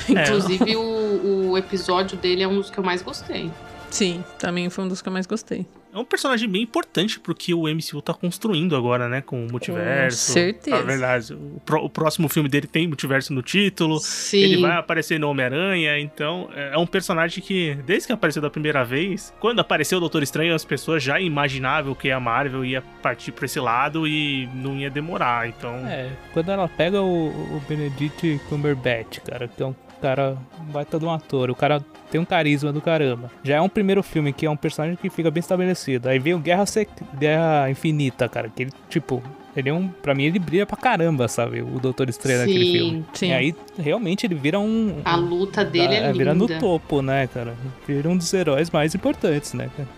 [0.09, 0.13] É.
[0.13, 3.51] Inclusive, o, o episódio dele é um dos que eu mais gostei.
[3.91, 5.67] Sim, também foi um dos que eu mais gostei.
[5.93, 9.21] É um personagem bem importante pro que o MCU tá construindo agora, né?
[9.23, 10.33] Com o multiverso.
[10.33, 10.77] certeza.
[10.77, 13.99] Na verdade, o, pró- o próximo filme dele tem multiverso no título.
[13.99, 14.39] Sim.
[14.39, 18.51] Ele vai aparecer no Homem-Aranha, então é é um personagem que, desde que apareceu da
[18.51, 22.83] primeira vez, quando apareceu o Doutor Estranho, as pessoas já imaginavam que a Marvel ia
[23.03, 25.49] partir pra esse lado e não ia demorar.
[25.49, 30.37] Então, É, quando ela pega o, o Benedict Cumberbatch, cara, que é um cara
[30.73, 33.31] baita de um ator, o cara tem um carisma do caramba.
[33.43, 36.09] Já é um primeiro filme que é um personagem que fica bem estabelecido.
[36.09, 36.89] Aí vem o Guerra, Sec...
[37.19, 39.23] Guerra Infinita, cara, que ele, tipo,
[39.57, 39.89] ele é um.
[39.89, 41.63] Pra mim, ele brilha pra caramba, sabe?
[41.63, 43.05] O Doutor Estranho naquele filme.
[43.13, 43.29] Sim.
[43.29, 45.01] E aí, realmente, ele vira um.
[45.05, 46.61] A luta dele é, é, vira no linda.
[46.61, 47.55] topo, né, cara?
[47.87, 49.89] Vira um dos heróis mais importantes, né, cara?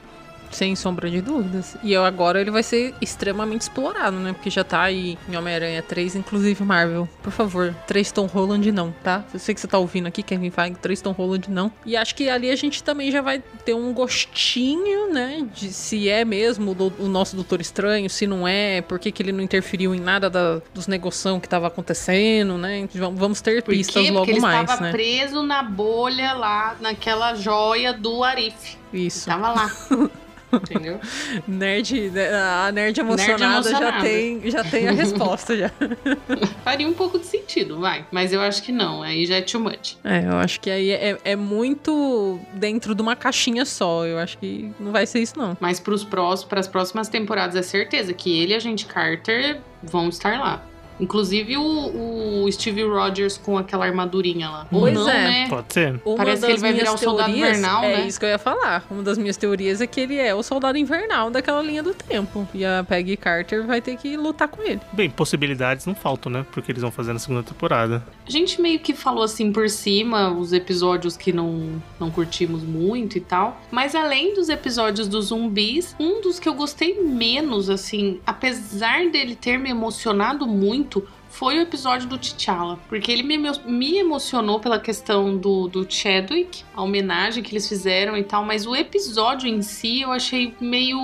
[0.51, 1.77] Sem sombra de dúvidas.
[1.83, 4.33] E agora ele vai ser extremamente explorado, né?
[4.33, 7.09] Porque já tá aí em Homem-Aranha 3, inclusive Marvel.
[7.23, 9.25] Por favor, 3 Tom Holland não, tá?
[9.33, 11.73] Eu sei que você tá ouvindo aqui, Kevin Feige, 3 Tom Holland não.
[11.87, 15.47] E acho que ali a gente também já vai ter um gostinho, né?
[15.55, 19.13] De se é mesmo o, do- o nosso Doutor Estranho, se não é, por que,
[19.13, 22.89] que ele não interferiu em nada da- dos negociações que tava acontecendo, né?
[22.95, 23.79] Vamos- ter Por quê?
[23.79, 24.91] pistas Porque logo ele mais, estava né?
[24.93, 28.77] preso na bolha lá, naquela joia do Arif.
[28.93, 29.27] Isso.
[29.27, 29.71] Tava lá.
[30.53, 30.99] Entendeu?
[31.47, 34.03] Nerd, a nerd emocionada, já, emocionada.
[34.03, 35.71] tem, já tem a resposta já.
[36.65, 38.05] Faria um pouco de sentido, vai.
[38.11, 39.03] Mas eu acho que não.
[39.03, 39.97] Aí já é too much.
[40.05, 44.07] É, eu acho que aí é, é muito dentro de uma caixinha só.
[44.07, 45.57] Eu acho que não vai ser isso, não.
[45.61, 50.09] Mas pros próximos, pras próximas temporadas é certeza que ele e a gente Carter vão
[50.09, 50.70] estar lá.
[51.01, 54.67] Inclusive o, o Steve Rogers com aquela armadurinha lá.
[54.71, 55.13] Ou Pois não, é.
[55.13, 55.49] né?
[55.49, 56.01] Pode ser.
[56.05, 58.07] Uma Parece que ele vai virar o soldado invernal, é né?
[58.07, 58.85] isso que eu ia falar.
[58.91, 62.47] Uma das minhas teorias é que ele é o soldado invernal daquela linha do tempo.
[62.55, 64.81] E a Peggy Carter vai ter que lutar com ele.
[64.93, 66.47] Bem, possibilidades não faltam, né?
[66.53, 68.05] Porque eles vão fazer na segunda temporada.
[68.27, 73.17] A gente meio que falou assim por cima os episódios que não, não curtimos muito
[73.17, 73.61] e tal.
[73.71, 79.35] Mas além dos episódios dos zumbis, um dos que eu gostei menos, assim, apesar dele
[79.35, 80.90] ter me emocionado muito.
[80.91, 85.87] muito Foi o episódio do T'Challa, porque ele me, me emocionou pela questão do, do
[85.89, 90.55] Chadwick, a homenagem que eles fizeram e tal, mas o episódio em si eu achei
[90.61, 90.99] meio.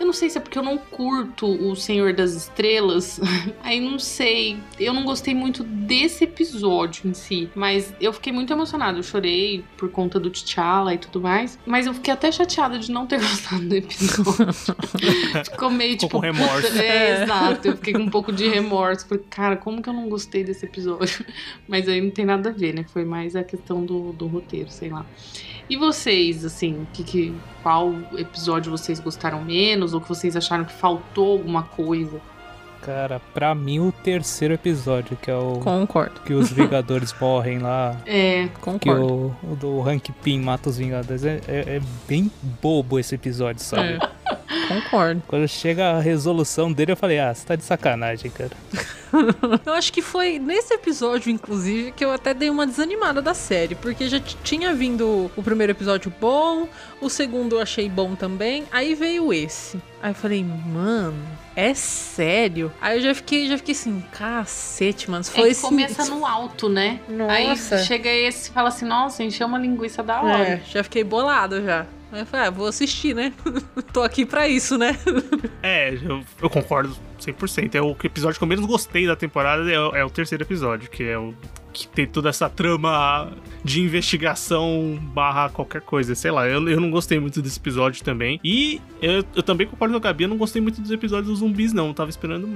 [0.00, 3.20] Eu não sei se é porque eu não curto o Senhor das Estrelas,
[3.62, 4.58] aí não sei.
[4.80, 8.98] Eu não gostei muito desse episódio em si, mas eu fiquei muito emocionada.
[8.98, 12.90] Eu chorei por conta do T'Challa e tudo mais, mas eu fiquei até chateada de
[12.90, 14.48] não ter gostado do episódio.
[15.44, 16.16] Ficou meio tipo.
[16.16, 16.68] com remorso.
[16.68, 17.68] puta, É, exato.
[17.68, 19.06] Eu fiquei com um pouco de remorso.
[19.06, 21.24] Falei, cara, como que eu não gostei desse episódio?
[21.68, 22.84] Mas aí não tem nada a ver, né?
[22.92, 25.04] Foi mais a questão do, do roteiro, sei lá.
[25.68, 29.92] E vocês, assim, que, que, qual episódio vocês gostaram menos?
[29.92, 32.20] Ou que vocês acharam que faltou alguma coisa?
[32.80, 36.20] Cara, pra mim o terceiro episódio, que é o Concordo.
[36.24, 39.36] que os Vingadores morrem lá, É, que Concordo.
[39.42, 41.24] o, o do Hank Pym mata os Vingadores.
[41.24, 42.30] É, é- é bem
[42.62, 43.94] bobo esse episódio, sabe?
[43.94, 43.98] É,
[44.68, 45.22] concordo.
[45.26, 48.50] Quando chega a resolução dele, eu falei, ah, você tá de sacanagem, cara.
[49.64, 53.74] Eu acho que foi nesse episódio, inclusive, que eu até dei uma desanimada da série,
[53.74, 56.68] porque já tinha vindo o primeiro episódio bom,
[57.00, 59.80] o segundo eu achei bom também, aí veio esse.
[60.02, 61.16] Aí eu falei, mano,
[61.56, 62.70] é sério?
[62.82, 65.22] Aí eu já fiquei, já fiquei assim, cacete, mano.
[65.22, 67.00] é Foi que esse- começa no alto, né?
[67.30, 67.78] Aí Nossa.
[67.78, 70.42] chega esse e fala assim, nossa, encheu uma linguiça da hora.
[70.48, 71.86] É, já fiquei bolado já.
[72.10, 73.32] Aí eu falei, ah, vou assistir, né?
[73.92, 74.96] Tô aqui pra isso, né?
[75.60, 77.74] É, eu, eu concordo 100%.
[77.74, 81.02] É o episódio que eu menos gostei da temporada é, é o terceiro episódio, que
[81.02, 81.34] é o
[81.72, 83.32] que tem toda essa trama
[83.64, 86.46] de investigação barra qualquer coisa, sei lá.
[86.48, 88.40] Eu, eu não gostei muito desse episódio também.
[88.42, 91.38] E eu, eu também concordo com a Gabi, eu não gostei muito dos episódios dos
[91.40, 91.88] zumbis, não.
[91.88, 92.46] Eu tava esperando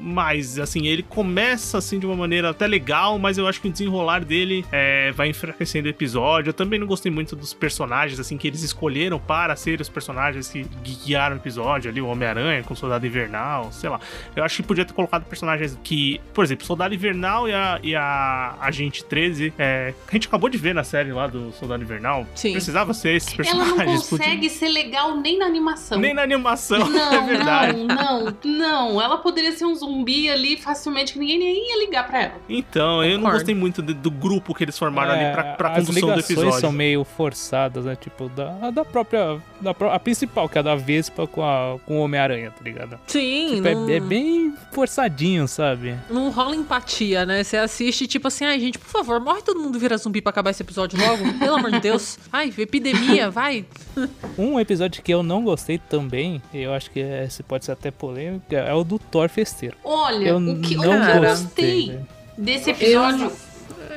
[0.00, 0.58] mais.
[0.58, 4.24] Assim, ele começa assim de uma maneira até legal, mas eu acho que o desenrolar
[4.24, 6.50] dele é, vai enfraquecendo o episódio.
[6.50, 10.48] Eu também não gostei muito dos personagens, assim, que eles escolheram para ser os personagens
[10.48, 10.66] que
[11.04, 14.00] guiaram o episódio ali, o Homem-Aranha com o Soldado Invernal, sei lá.
[14.34, 17.94] Eu acho que podia ter colocado personagens que, por exemplo, Soldado Invernal e a, e
[17.94, 21.82] a Agente 13, é, que a gente acabou de ver na série lá do Soldado
[21.82, 22.26] Invernal.
[22.34, 22.52] Sim.
[22.52, 23.76] Precisava ser esses Ela personagens.
[23.76, 25.98] não podia- consegue ser legal nem na animação.
[25.98, 27.84] Nem na animação, Não, é verdade.
[27.84, 29.02] não, não, não.
[29.02, 32.34] Ela poderia ser um zumbi ali facilmente que ninguém nem ia ligar pra ela.
[32.48, 33.36] Então, eu não Concordo.
[33.38, 36.14] gostei muito do, do grupo que eles formaram É, ali pra, pra as condução do
[36.14, 36.60] ligações episódio.
[36.60, 37.96] são meio forçadas, né?
[37.96, 39.38] Tipo, da, a da própria.
[39.62, 42.98] Da, a principal, que é a da Vespa com, a, com o Homem-Aranha, tá ligado?
[43.06, 45.96] Sim, Tipo, é- não, é, bem forçadinho, sabe?
[46.10, 47.42] não rola empatia, né?
[47.44, 50.50] Você assiste, tipo assim, ai, gente, por favor, morre todo mundo vira zumbi pra acabar
[50.50, 51.22] esse episódio logo.
[51.38, 52.18] Pelo amor de Deus.
[52.32, 53.64] Ai, epidemia, vai.
[54.38, 57.90] Um episódio que eu não gostei também, e eu acho que esse pode ser até
[57.90, 59.76] polêmico, é o do Thor Festeiro.
[59.84, 62.00] Olha, Eu o que, que não eu gostei, gostei
[62.38, 63.30] desse episódio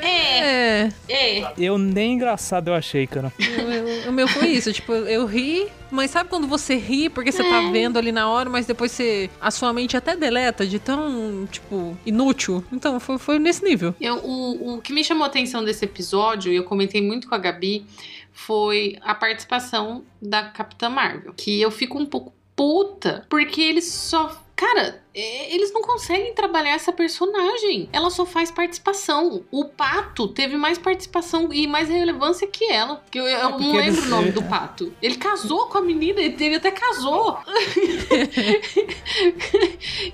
[0.02, 1.54] é, É, é.
[1.58, 3.32] Eu nem engraçado eu achei, cara.
[3.40, 7.32] o meu- o meu foi isso, tipo, eu ri, mas sabe quando você ri porque
[7.32, 9.30] você tá vendo ali na hora, mas depois você.
[9.42, 12.64] A sua mente até deleta de tão, tipo, inútil.
[12.72, 13.94] Então, foi, foi nesse nível.
[14.00, 17.36] Eu, o, o que me chamou a atenção desse episódio, e eu comentei muito com
[17.36, 17.86] a Gabi,
[18.34, 21.34] foi a participação da Capitã Marvel.
[21.36, 24.42] Que eu fico um pouco puta, porque eles só.
[24.56, 27.88] Cara, é, eles não conseguem trabalhar essa personagem.
[27.94, 29.44] Ela só faz participação.
[29.52, 33.02] O Pato teve mais participação e mais relevância que ela.
[33.10, 34.94] Que eu, eu porque não lembro o nome é- do Pato.
[35.02, 37.38] Ele casou com a menina, ele até casou.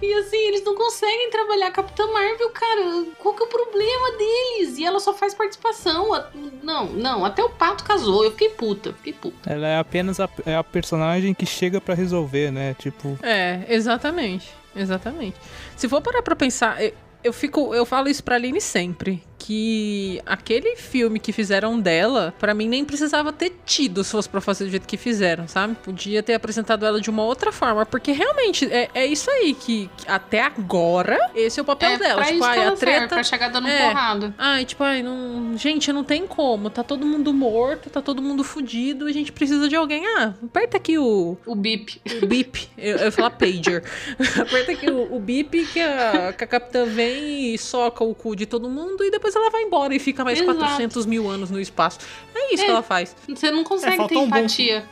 [0.02, 3.06] e assim, eles não conseguem trabalhar a Capitã Marvel, cara.
[3.18, 4.78] Qual que é o problema deles?
[4.78, 6.14] E ela só faz participação.
[6.14, 6.30] A-
[6.62, 8.24] Não, não, até o Pato casou.
[8.24, 9.50] Eu fiquei puta, fiquei puta.
[9.52, 12.76] Ela é apenas a, é a personagem que chega pra resolver, né?
[12.78, 14.61] Tipo, É, exatamente.
[14.76, 15.38] Exatamente.
[15.76, 17.74] Se for parar pra pensar, eu, eu fico.
[17.76, 19.24] Eu falo isso pra Aline sempre.
[19.44, 24.40] Que aquele filme que fizeram dela, pra mim nem precisava ter tido se fosse pra
[24.40, 25.76] fazer do jeito que fizeram, sabe?
[25.84, 27.86] Podia ter apresentado ela de uma outra forma.
[27.86, 31.98] Porque realmente é, é isso aí que, que até agora, esse é o papel é
[31.98, 32.24] dela.
[32.24, 33.16] Tipo, ai, a ela serve, treta.
[33.16, 33.88] pra chegar dando É.
[33.88, 34.34] porrada.
[34.38, 35.58] Ai, tipo, ai, não.
[35.58, 36.70] Gente, não tem como.
[36.70, 39.06] Tá todo mundo morto, tá todo mundo fudido.
[39.06, 40.06] A gente precisa de alguém.
[40.18, 42.00] Ah, aperta aqui o, O bip.
[42.22, 42.70] o bip.
[42.78, 43.84] Eu, eu ia falar pager.
[44.40, 48.36] aperta aqui o, o bip que a, que a capitã vem e soca o cu
[48.36, 50.58] de todo mundo e depois ela vai embora e fica mais Exato.
[50.60, 52.00] 400 mil anos no espaço.
[52.36, 52.66] É isso É.
[52.66, 53.16] que ela faz.
[53.28, 54.84] Você não consegue É, ter um empatia.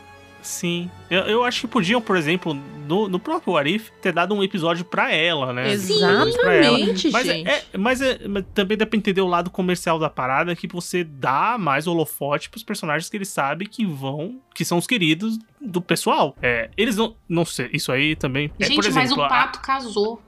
[0.41, 0.89] Sim.
[1.09, 2.53] Eu, eu acho que podiam, por exemplo,
[2.87, 5.69] no, no próprio Arif, ter dado um episódio pra ela, né?
[5.73, 6.77] Exatamente, Pra ela.
[6.79, 7.11] gente.
[7.11, 10.55] Mas, é, é- mas, é- mas também dá pra entender o lado comercial da parada,
[10.55, 14.87] que você dá mais holofote pros personagens que ele sabe que vão, que são os
[14.87, 16.35] queridos do pessoal.
[16.41, 18.49] É, eles não, não sei, isso aí também.
[18.59, 20.21] é, Gente, por mas exemplo, o a- pato casou.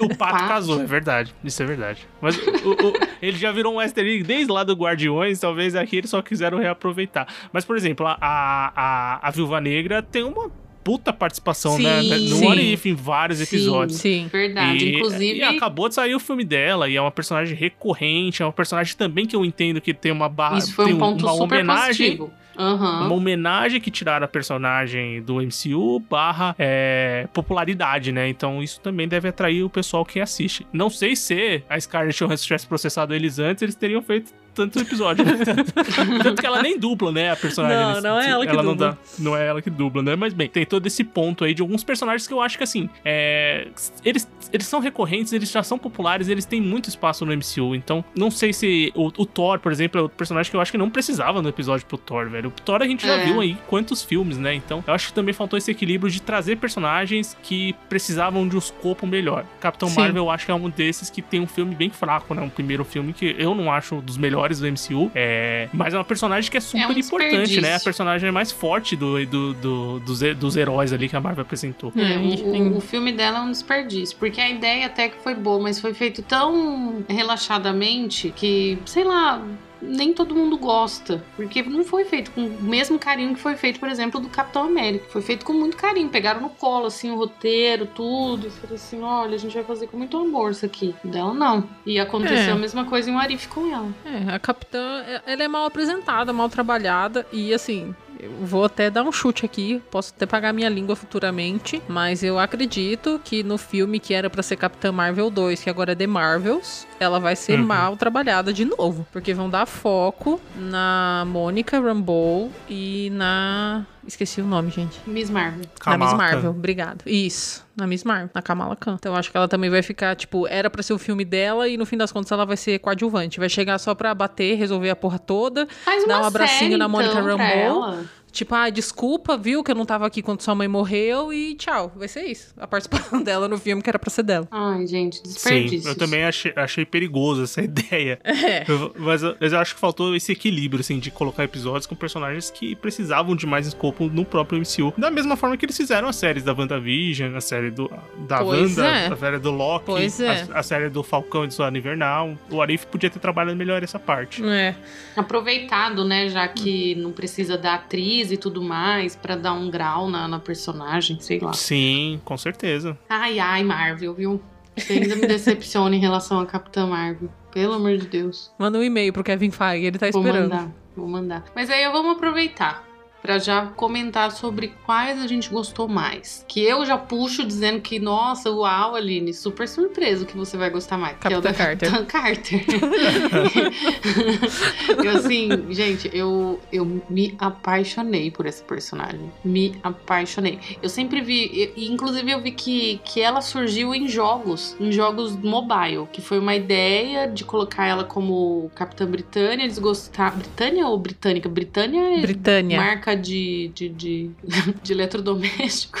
[0.00, 0.48] o pato Pato.
[0.48, 1.34] casou, é verdade.
[1.44, 2.06] Isso é verdade.
[2.20, 5.96] Mas o- o- ele já virou um easter egg desde lá do Guardiões, talvez aqui
[5.96, 7.26] eles só quiseram reaproveitar.
[7.52, 10.50] Mas, por exemplo, a, a, a, a Viúva Negra tem uma
[10.82, 12.46] puta participação Sim, né, no sim.
[12.46, 13.44] What If em vários Sim.
[13.44, 13.98] episódios.
[14.00, 14.28] Sim.
[14.32, 14.84] Verdade.
[14.84, 15.38] E, Inclusive.
[15.38, 18.96] e acabou de sair o filme dela, e é uma personagem recorrente, é uma personagem
[18.96, 20.58] também que eu entendo que tem uma barra.
[20.58, 22.16] Isso foi tem um ponto uma super homenagem.
[22.16, 22.39] positivo.
[22.60, 23.06] Aham.
[23.06, 28.28] Uma homenagem que tiraram a personagem do MCU barra é, popularidade, né?
[28.28, 30.66] Então isso também deve atrair o pessoal que assiste.
[30.72, 35.26] Não sei se a Scarlett Johansson tivesse processado eles antes, eles teriam feito tantos episódios.
[36.22, 37.30] Tanto que ela nem dubla, né?
[37.30, 37.78] A personagem.
[37.78, 38.88] Não, não é ela que não dubla.
[38.90, 40.16] dá- não é ela que dubla, né?
[40.16, 42.88] Mas bem, tem todo esse ponto aí de alguns personagens que eu acho que assim,
[43.04, 43.68] é,
[44.04, 47.74] eles, eles são recorrentes, eles já são populares, eles têm muito espaço no MCU.
[47.74, 50.72] Então, não sei se o, o Thor, por exemplo, é outro personagem que eu acho
[50.72, 52.48] que não precisava no episódio pro Thor, velho.
[52.48, 53.24] O Thor a gente já É.
[53.24, 54.54] viu aí quantos filmes, né?
[54.54, 58.58] Então, eu acho que também faltou esse equilíbrio de trazer personagens que precisavam de um
[58.58, 59.44] escopo melhor.
[59.60, 60.00] Capitão Sim.
[60.00, 62.42] Marvel, eu acho que é um desses que tem um filme bem fraco, né?
[62.42, 65.10] Um primeiro filme que eu não acho dos melhores do MCU.
[65.14, 65.68] É...
[65.72, 67.62] Mas é uma personagem que é super importante, desperdício.
[67.62, 67.76] né?
[67.76, 71.92] A personagem mais forte do, do, do- dos, dos heróis ali que a Marvel apresentou.
[71.96, 75.34] É, É, o- o filme dela é um desperdício, porque a ideia até que foi
[75.34, 79.42] boa, mas foi feito tão relaxadamente que, sei lá,
[79.82, 81.22] nem todo mundo gosta.
[81.36, 84.64] Porque não foi feito com o mesmo carinho que foi feito, por exemplo, do Capitão
[84.64, 85.06] América.
[85.10, 86.08] Foi feito com muito carinho.
[86.08, 88.46] Pegaram no colo, assim, o roteiro, tudo.
[88.46, 90.94] E falaram assim: olha, a gente vai fazer com muito amor isso aqui.
[91.04, 91.68] Dela não.
[91.86, 92.52] E aconteceu É.
[92.52, 93.88] a mesma coisa em Arif com ela.
[94.04, 98.90] É, a capitã, é- ela é mal apresentada, mal trabalhada e assim, eu vou até
[98.90, 103.56] dar um chute aqui, posso até pagar minha língua futuramente, mas eu acredito que no
[103.58, 107.36] filme que era pra ser Capitã Marvel 2, que agora é The Marvels, ela vai
[107.36, 107.66] ser Uhum.
[107.66, 114.46] mal trabalhada de novo, porque vão dar foco na Mônica Rambeau e na esqueci o
[114.46, 115.00] nome, gente.
[115.06, 115.60] Miss Marvel.
[115.60, 117.02] Na Miss Kamala Marvel, obrigado.
[117.06, 118.96] Isso, na Miss Marvel, na Kamala Khan.
[118.98, 121.76] Então acho que ela também vai ficar, tipo, era pra ser o filme dela e
[121.76, 123.38] no fim das contas ela vai ser coadjuvante.
[123.38, 125.66] Vai chegar só pra bater, resolver a porra toda.
[125.84, 127.98] Faz Dá uma um abracinho série, na Mônica então, pra Rambeau.
[128.32, 131.92] Tipo, ah, desculpa, viu, que eu não tava aqui quando sua mãe morreu e tchau.
[131.96, 132.54] Vai ser isso.
[132.56, 134.46] A participação dela no filme que era pra ser dela.
[134.50, 135.82] Ai, gente, desperdício.
[135.82, 138.18] Sim, eu também achei, achei perigoso essa ideia.
[138.24, 138.64] É.
[138.70, 141.94] Eu- mas, eu, mas eu acho que faltou esse equilíbrio, assim, de colocar episódios com
[141.94, 144.92] personagens que precisavam de mais escopo no próprio MCU.
[144.98, 147.90] Da mesma forma que eles fizeram as séries da WandaVision, a série do,
[148.28, 149.06] da Pois Wanda, é.
[149.08, 150.46] a série do Loki, Pois é.
[150.52, 152.36] a, a série do Falcão e do Soldado Invernal.
[152.50, 154.44] O Arif podia ter trabalhado melhor essa parte.
[154.44, 154.74] É.
[155.16, 156.28] aproveitado, né?
[156.28, 160.38] Já que não precisa da atriz e tudo mais, pra dar um grau na, na
[160.38, 161.52] personagem, sei lá.
[161.52, 162.98] Sim, com certeza.
[163.08, 164.40] Ai, ai, Marvel, viu?
[164.76, 167.28] Você ainda me decepciona em relação a Capitã Marvel.
[167.52, 168.52] Pelo amor de Deus.
[168.58, 170.50] Manda um e-mail pro Kevin Feige, ele tá Vou esperando.
[170.50, 171.44] mandar, vou mandar.
[171.54, 172.89] Mas aí vamos aproveitar
[173.22, 176.44] pra já comentar sobre quais a gente gostou mais.
[176.48, 180.96] Que eu já puxo dizendo que, nossa, uau, Aline, super surpreso que você vai gostar
[180.96, 181.16] mais.
[181.18, 181.90] que é o Capitã da Carter.
[181.90, 182.64] Capitã Carter.
[185.04, 189.30] eu, assim, gente, eu, eu me apaixonei por esse personagem.
[189.44, 190.58] Me apaixonei.
[190.82, 194.90] Eu sempre vi, e- e inclusive eu vi que, que ela surgiu em jogos, em
[194.92, 200.36] jogos mobile, que foi uma ideia de colocar ela como Capitã Britânia, eles gostaram.
[200.38, 201.48] Britânia ou britânica?
[201.48, 202.78] Britânia é Britânia.
[202.80, 204.30] marca de, de, de,
[204.82, 205.98] de eletrodoméstico.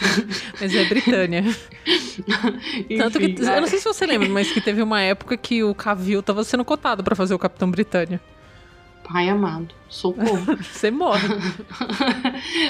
[0.60, 1.44] Mas é Britânia.
[2.96, 5.62] Tanto que, Enfim, eu não sei se você lembra, mas que teve uma época que
[5.64, 8.20] o Cavill tava sendo cotado pra fazer o Capitão Britânia.
[9.02, 10.56] Pai amado, socorro.
[10.56, 11.28] Você morre.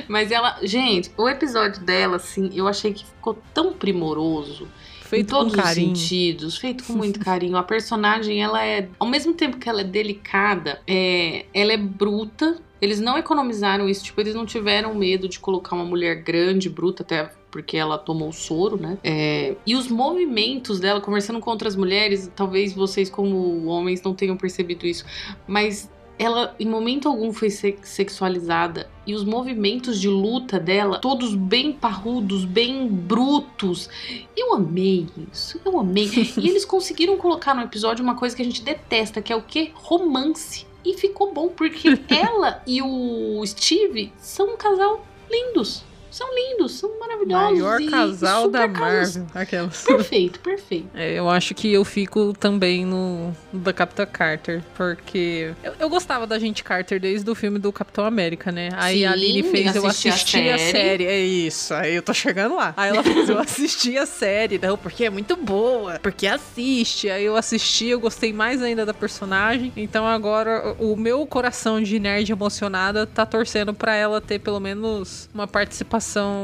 [0.09, 4.67] Mas ela, gente, o episódio dela, assim, eu achei que ficou tão primoroso.
[5.16, 5.96] Em Feito com todos os carinho.
[5.96, 7.57] sentidos, feito com muito carinho.
[7.57, 12.59] A personagem, ela é, ao mesmo tempo que ela é delicada, é, ela é bruta.
[12.81, 17.05] Eles não economizaram isso, tipo, eles não tiveram medo de colocar uma mulher grande, bruta,
[17.05, 18.98] até porque ela tomou o soro, né?
[19.05, 24.37] É, e os movimentos dela, conversando com outras mulheres, talvez vocês, como homens, não tenham
[24.37, 25.05] percebido isso,
[25.46, 25.88] mas
[26.23, 31.73] ela em momento algum foi se- sexualizada e os movimentos de luta dela, todos bem
[31.73, 33.89] parrudos, bem brutos.
[34.37, 36.09] Eu amei isso, eu amei.
[36.37, 39.43] e eles conseguiram colocar no episódio uma coisa que a gente detesta, que é o
[39.43, 39.73] que?
[39.75, 40.67] Romance.
[40.85, 45.85] E ficou bom, porque ela e o Steve são um casal lindos.
[46.12, 47.59] São lindos, são maravilhosos.
[47.59, 48.68] Maior casal da.
[48.68, 49.27] Marvel.
[49.35, 49.83] Aquelas.
[50.03, 50.88] Perfeito, perfeito.
[50.94, 55.88] É, eu acho que eu fico também no, no da Capitã Carter, porque eu, eu
[55.88, 58.68] gostava da gente Carter desde o filme do Capitão América, né?
[58.75, 60.72] Aí a Sim, Aline fez eu assisti a assistir a série.
[60.72, 61.07] série.
[61.07, 62.75] É isso, aí eu tô chegando lá.
[62.77, 67.09] Aí ela fez eu assistir a série, não, porque é muito boa, porque assiste.
[67.09, 69.72] Aí eu assisti, eu gostei mais ainda da personagem.
[69.77, 75.29] Então agora o meu coração de nerd emocionada tá torcendo pra ela ter pelo menos
[75.33, 76.02] uma participação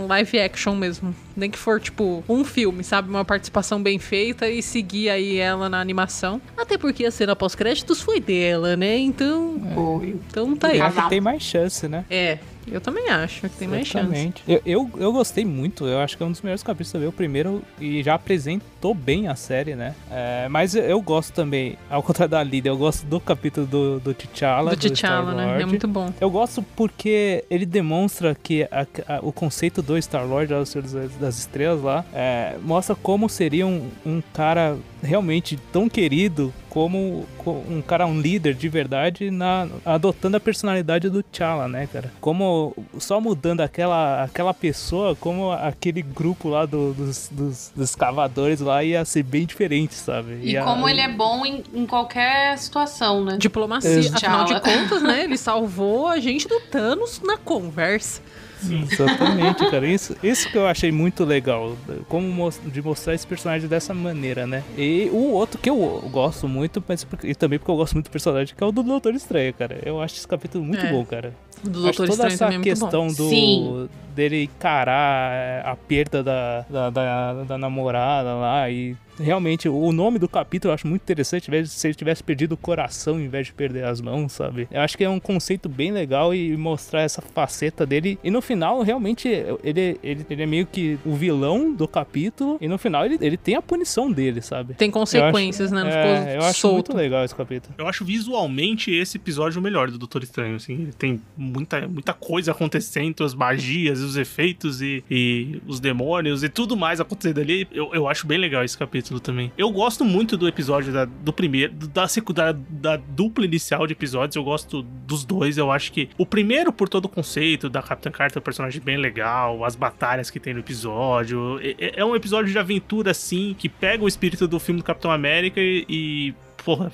[0.09, 1.15] live action mesmo.
[1.37, 3.09] Nem que for, tipo, um filme, sabe?
[3.09, 6.41] Uma participação bem feita e seguir aí ela na animação.
[6.57, 8.97] Até porque a cena pós-créditos foi dela, né?
[8.99, 9.57] Então.
[10.05, 10.81] Então tá aí.
[11.09, 12.05] Tem mais chance, né?
[12.11, 12.39] É,
[12.73, 14.09] eu também acho que tem mais chance.
[14.47, 17.13] Eu, eu, eu gostei muito, eu acho que é um dos melhores capítulos também, o
[17.13, 19.95] primeiro, e já apresentou bem a série, né?
[20.11, 24.15] É, mas eu, gosto também, ao contrário da Lídia, eu gosto do capítulo do, do
[24.15, 24.71] T'Challa.
[24.75, 25.63] Do T'Challa, né?
[25.63, 26.13] É muito bom.
[26.21, 30.73] Eu gosto porque ele demonstra que a- a- o conceito do Star-Lord, das,
[31.21, 37.63] das Estrelas lá, é, mostra como seria um, um cara realmente tão querido como co-
[37.69, 42.13] um cara, um líder de verdade, na, adotando a personalidade do T'Challa, né, cara?
[42.21, 48.61] Como só mudando aquela, aquela pessoa, como aquele grupo lá do- dos, dos, dos cavadores
[48.61, 50.39] lá ia ser bem diferente, sabe?
[50.43, 53.37] E Ia- como ele é bom em, em qualquer situação, né?
[53.39, 54.17] Diplomacia, Exato.
[54.27, 55.25] afinal de contas, né?
[55.25, 58.21] Ele salvou a gente do Thanos na conversa.
[58.63, 59.87] Exatamente, cara.
[59.87, 61.77] Isso, isso que eu achei muito legal.
[62.09, 64.63] Como de mostrar esse personagem dessa maneira, né?
[64.77, 65.77] E o outro que eu
[66.11, 68.83] gosto muito, mas e também porque eu gosto muito do personagem, que é o do
[68.83, 69.79] Doutor Estranho, cara.
[69.85, 70.91] Eu acho esse capítulo muito É.
[70.93, 71.33] bom, cara.
[71.63, 72.87] Do acho Doutor toda Estranho essa também é muito bom.
[72.87, 73.89] questão do Sim.
[74.15, 80.21] dele encarar é, a perda da, da, da, da namorada lá e realmente o nome
[80.21, 83.53] do capítulo eu acho muito interessante, se ele tivesse perdido o coração em vez de
[83.53, 84.69] perder as mãos, sabe?
[84.71, 88.41] Eu acho que é um conceito bem legal e mostrar essa faceta dele e no
[88.49, 89.29] final realmente
[89.63, 93.37] ele, ele, ele é meio que o vilão do capítulo e no final ele, ele
[93.37, 94.75] tem a punição dele, sabe?
[94.75, 95.91] Tem consequências, acho- né?
[95.91, 96.75] Não é, ficou eu acho solto.
[96.93, 97.75] muito legal esse capítulo.
[97.79, 100.75] Eu acho visualmente esse episódio o melhor do Doutor Estranho, assim.
[100.75, 106.49] Ele tem muita, muita coisa acontecendo, as magias, os efeitos e, e os demônios e
[106.49, 107.67] tudo mais acontecendo ali.
[107.73, 109.53] Eu, eu acho bem legal esse capítulo também.
[109.59, 114.37] Eu gosto muito do episódio da, do primeiro, da, da, da dupla inicial de episódios.
[114.37, 115.59] Eu gosto dos dois.
[115.59, 118.81] Eu acho que o primeiro, por todo o conceito da Capitã Carter, é um personagem
[118.81, 121.61] bem legal, as batalhas que tem no episódio.
[121.63, 125.11] É, é um episódio de aventura, assim, que pega o espírito do filme do Capitão
[125.11, 126.35] América e- e
[126.65, 126.93] porra,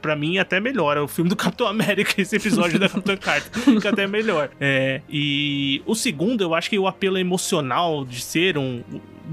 [0.00, 0.96] pra mim até melhor.
[0.96, 3.50] É o filme do Capitão América, esse episódio da Capitã Carter,
[3.86, 4.50] até é melhor.
[4.60, 8.82] É, e o segundo, eu acho que o apelo emocional de ser um.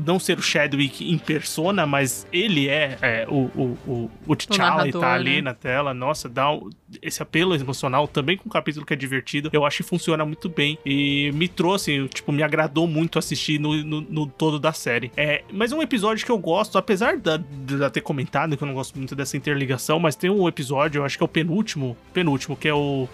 [0.06, 4.88] Não ser o Chadwick em persona, mas ele é, é, o, o, o, o T'Challa
[4.88, 5.42] e tá ali né?
[5.42, 5.94] na tela.
[5.94, 6.70] Nossa, dá um-
[7.02, 9.50] esse apelo emocional também com um capítulo que é divertido.
[9.52, 10.78] Eu acho que funciona muito bem.
[10.86, 15.12] E me trouxe, tipo, me agradou muito assistir no, no, no todo da série.
[15.18, 18.68] É, mas um episódio que eu gosto, apesar da, de eu ter comentado que eu
[18.68, 21.98] não gosto muito dessa interligação, mas tem um episódio, eu acho que é o penúltimo,
[22.14, 23.08] penúltimo, que é o.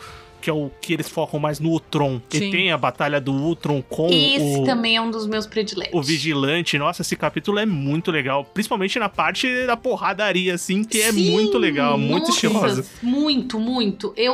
[0.43, 2.21] Que é o que eles focam mais no Ultron.
[2.33, 2.51] E Sim.
[2.51, 4.65] tem a batalha do Ultron com Esse o.
[4.65, 5.97] também é um dos meus prediletos.
[5.97, 8.43] O Vigilante, nossa, esse capítulo é muito legal.
[8.43, 12.85] Principalmente na parte da porradaria, assim, que é Sim, muito legal, muito nossa, estilosa.
[13.01, 14.13] Muito, muito.
[14.17, 14.33] Eu,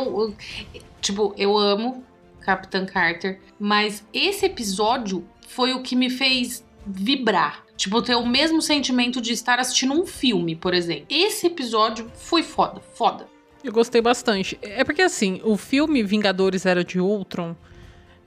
[0.74, 2.04] eu- tipo, eu amo
[2.42, 7.64] Capitã Carter, mas esse episódio foi o que me fez vibrar.
[7.78, 11.06] Tipo, ter o mesmo sentimento de estar assistindo um filme, por exemplo.
[11.08, 13.28] Esse episódio foi foda, foda.
[13.64, 14.58] Eu gostei bastante.
[14.62, 17.56] É porque, assim, o filme Vingadores Era de Ultron,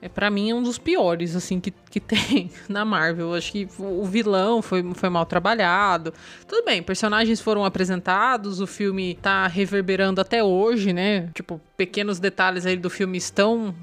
[0.03, 3.33] é, para mim, é um dos piores, assim, que, que tem na Marvel.
[3.33, 6.13] Acho que o vilão foi, foi mal trabalhado.
[6.45, 11.29] Tudo bem, personagens foram apresentados, o filme tá reverberando até hoje, né?
[11.33, 13.73] Tipo, pequenos detalhes aí do filme estão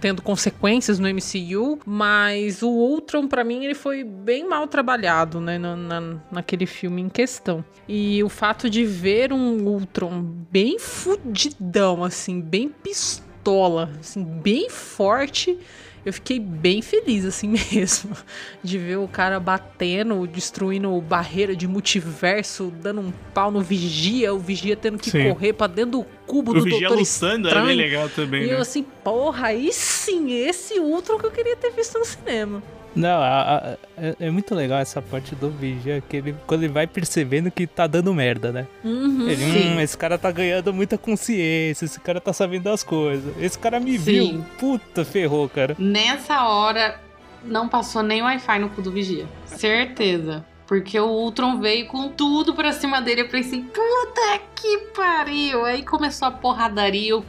[0.00, 5.58] tendo consequências no MCU, mas o Ultron, pra mim, ele foi bem mal trabalhado, né,
[5.58, 7.64] na, na- naquele filme em questão.
[7.88, 15.58] E o fato de ver um Ultron bem fudidão, assim, bem pistola, assim, bem forte,
[16.04, 18.16] eu fiquei bem feliz, assim mesmo,
[18.62, 24.38] de ver o cara batendo, destruindo barreira de multiverso, dando um pau no Vigia, o
[24.38, 25.28] Vigia tendo que Sim.
[25.28, 27.66] correr pra dentro do cubo O do Vigia Doutor lutando Estranho.
[27.66, 28.54] bem legal também, E né?
[28.54, 32.62] eu assim, porra, aí sim, esse Ultron que eu queria ter visto no cinema.
[32.94, 36.72] Não, a- a- é, é muito legal essa parte do Vigia, que ele, quando ele
[36.72, 38.66] vai percebendo que tá dando merda, né?
[38.84, 39.28] Uhum.
[39.28, 43.32] Ele, hum, esse cara tá ganhando muita consciência, esse cara tá sabendo das coisas.
[43.40, 44.32] Esse cara me Sim.
[44.32, 44.44] viu.
[44.58, 45.76] Puta, ferrou, cara.
[45.78, 47.00] Nessa hora,
[47.44, 49.26] não passou nem Wi-Fi no cu do Vigia.
[49.46, 50.44] Certeza.
[50.66, 53.22] Porque o Ultron veio com tudo pra cima dele.
[53.22, 55.64] Eu pensei, puta que pariu.
[55.64, 57.10] Aí começou a porradaria.
[57.10, 57.24] Eu,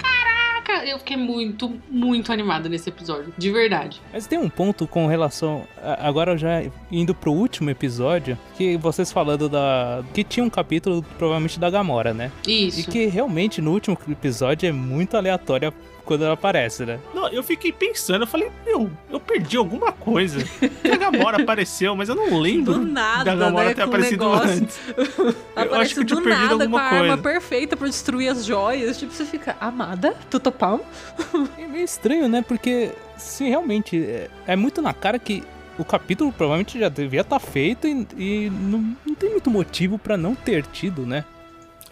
[0.62, 3.34] caraca, Cara, eu fiquei muito, muito animada nesse episódio.
[3.38, 4.01] De verdade.
[4.14, 5.68] Mas tem um ponto com relação.
[5.84, 10.01] a- Agora já indo pro último episódio, que vocês falando da.
[10.14, 12.32] Que tinha um capítulo provavelmente da Gamora, né?
[12.47, 12.80] Isso.
[12.80, 15.74] E que realmente no último episódio é muito aleatória
[16.06, 16.99] quando ela aparece, né?
[17.14, 20.43] Não, eu fiquei pensando, eu falei, meu, eu perdi alguma coisa.
[20.82, 24.24] Que a Gamora apareceu, mas eu não lembro Do nada, da Gamora né, ter aparecido
[24.24, 24.49] negócio.
[24.49, 24.80] antes.
[25.56, 27.22] Aparece acho que eu tinha do perdido nada com alguma a arma coisa.
[27.24, 28.97] perfeita pra destruir as joias.
[28.97, 30.82] Tipo, você fica, amada, tu topão?
[31.58, 32.43] É meio estranho, né?
[32.45, 35.43] Porque se realmente é, é muito na cara que
[35.78, 40.18] o capítulo provavelmente já devia estar feito e, e não, não tem muito motivo pra
[40.18, 41.24] não ter tido, né?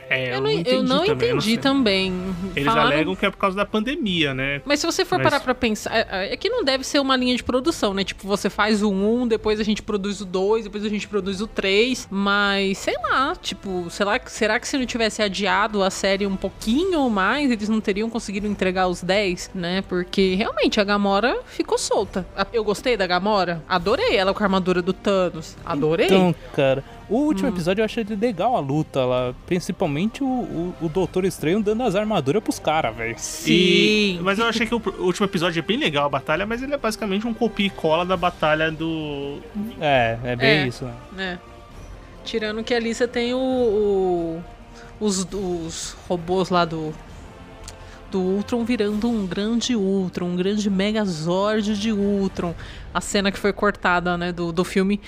[0.10, 1.58] É, Eu não, eu não também, entendi sei.
[1.58, 2.14] também.
[2.56, 4.62] Eles Falaram- alegam que é por causa da pandemia, né?
[4.66, 7.16] Mas se você for Mas- parar pra pensar, é, é que não deve ser uma
[7.16, 8.04] linha de produção, né?
[8.04, 11.42] Tipo, você faz o 1, depois a gente produz o 2, depois a gente produz
[11.42, 15.90] o 3, mas sei lá, tipo, sei lá, será que se não tivesse adiado a
[15.90, 19.84] série um pouquinho mais, eles não teriam conseguido entregar os 10, né?
[19.88, 22.26] Porque realmente a Gamora ficou solta.
[22.52, 26.08] Eu gostei da Gamora, adorei ela com a armadura do Thanos, adorei.
[26.08, 27.52] Então, cara, o último Hum.
[27.54, 29.34] episódio eu achei legal a luta lá.
[29.46, 33.16] Principalmente o, o, o Doutor Estranho dando as armaduras pros caras, velho.
[33.18, 33.52] Sim.
[33.52, 36.74] E- mas eu achei que o último episódio é bem legal a batalha, mas ele
[36.74, 39.40] é basicamente um copia e cola da batalha do.
[39.82, 40.68] É, é bem É.
[40.68, 40.86] isso.
[40.86, 40.94] né?
[41.16, 41.40] né?
[42.24, 44.44] Tirando que ali você tem o, o-
[45.00, 46.94] os, os robôs lá do
[48.12, 52.56] do Ultron virando um grande Ultron, um grande Megazord de Ultron.
[52.92, 55.00] A cena que foi cortada, né, do, do filme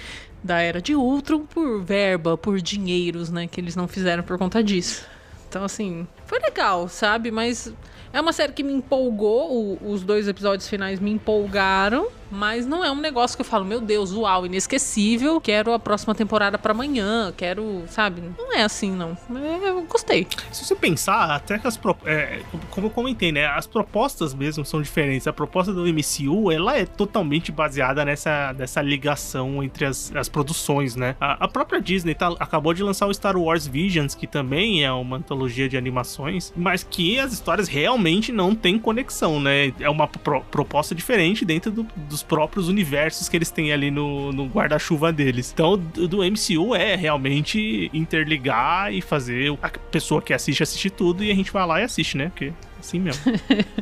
[0.43, 4.63] da era de Ultron por verba, por dinheiros, né, que eles não fizeram por conta
[4.63, 5.05] disso.
[5.47, 7.29] Então, assim, foi legal, sabe?
[7.29, 7.73] Mas
[8.13, 12.83] é uma série que me empolgou, o- os dois episódios finais me empolgaram, mas não
[12.83, 16.71] é um negócio que eu falo, meu Deus, uau, inesquecível, quero a próxima temporada pra
[16.71, 18.23] amanhã, quero, sabe?
[18.37, 19.17] Não é assim, não.
[19.35, 20.27] É, Eu gostei.
[20.51, 21.79] Se você pensar, até que as.
[22.05, 23.45] é, como eu comentei, né?
[23.45, 25.27] As propostas mesmo são diferentes.
[25.27, 30.95] A proposta do MCU, ela é totalmente baseada nessa, nessa ligação entre as, as produções,
[30.95, 31.15] né?
[31.19, 34.91] A, a própria Disney tá- acabou de lançar o Star Wars Visions, que também é
[34.91, 39.73] uma antologia de animações, mas que as histórias realmente não têm conexão, né?
[39.79, 44.31] É uma pro- proposta diferente dentro do- dos próprios universos que eles têm ali no,
[44.31, 45.51] no guarda-chuva deles.
[45.53, 51.23] Então, do, do MCU é realmente interligar e fazer a pessoa que assiste assistir tudo
[51.23, 52.29] e a gente vai lá e assiste, né?
[52.29, 52.51] Porque
[52.81, 53.23] assim mesmo.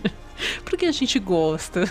[0.64, 1.84] Porque a gente gosta.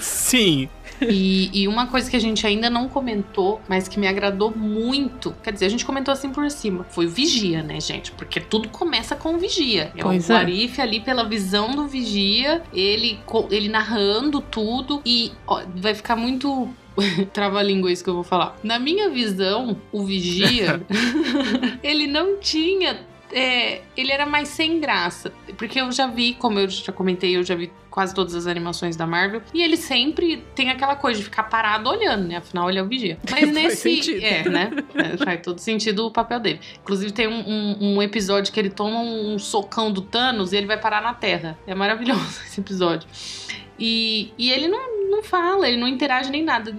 [0.00, 0.68] Sim,
[1.00, 5.34] E, e uma coisa que a gente ainda não comentou, mas que me agradou muito,
[5.42, 8.12] quer dizer, a gente comentou assim por cima, foi o Vigia, né, gente?
[8.12, 9.92] Porque tudo começa com o Vigia.
[9.96, 10.36] É Pois o é.
[10.36, 13.18] Arif ali pela visão do Vigia, ele,
[13.50, 16.68] ele narrando tudo e ó, vai ficar muito.
[17.32, 18.56] Trava-língua isso que eu vou falar.
[18.62, 20.80] Na minha visão, o Vigia,
[21.82, 23.00] ele não tinha.
[23.32, 25.32] É, ele era mais sem graça.
[25.56, 28.96] Porque eu já vi, como eu já comentei, eu já vi quase todas as animações
[28.96, 29.40] da Marvel.
[29.52, 32.36] E ele sempre tem aquela coisa de ficar parado olhando, né?
[32.38, 33.18] Afinal, ele é o Vigia.
[33.30, 33.76] Mas nesse.
[33.76, 34.24] sentido.
[34.24, 34.70] É, né?
[34.94, 36.60] É, faz todo sentido o papel dele.
[36.82, 40.66] Inclusive, tem um, um- um episódio que ele toma um socão do Thanos e ele
[40.66, 41.56] vai parar na Terra.
[41.66, 43.08] É maravilhoso esse episódio.
[43.78, 46.74] E, e ele não, não fala, ele não interage nem nada.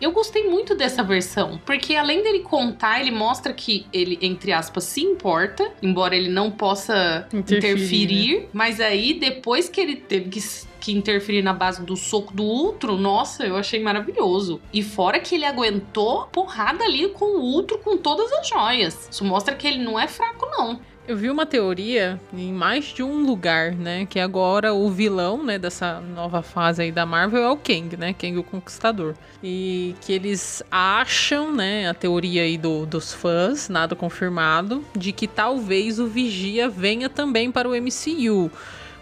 [0.00, 4.84] Eu gostei muito dessa versão, porque além dele contar, ele mostra que ele, entre aspas,
[4.84, 10.40] se importa, embora ele não possa Interferir, interferir, mas aí depois que ele teve que,
[10.78, 14.60] que interferir na base do soco do Ultron, nossa, eu achei maravilhoso.
[14.72, 19.08] E fora que ele aguentou porrada ali com o Ultron com todas as joias.
[19.10, 20.80] Isso mostra que ele não é fraco, não.
[21.08, 24.04] Eu vi uma teoria em mais de um lugar, né?
[24.04, 28.12] Que agora o vilão, né, dessa nova fase aí da Marvel é o Kang, né?
[28.12, 29.14] Kang o Conquistador.
[29.42, 35.26] E que eles acham, né, a teoria aí do- dos fãs, nada confirmado, de que
[35.26, 38.50] talvez o Vigia venha também para o MCU.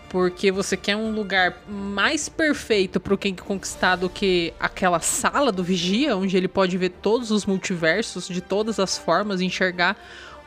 [0.09, 5.65] Porque você quer um lugar mais perfeito pro Kang conquistar do que aquela sala do
[5.65, 9.97] Vigia, onde ele pode ver todos os multiversos de todas as formas, enxergar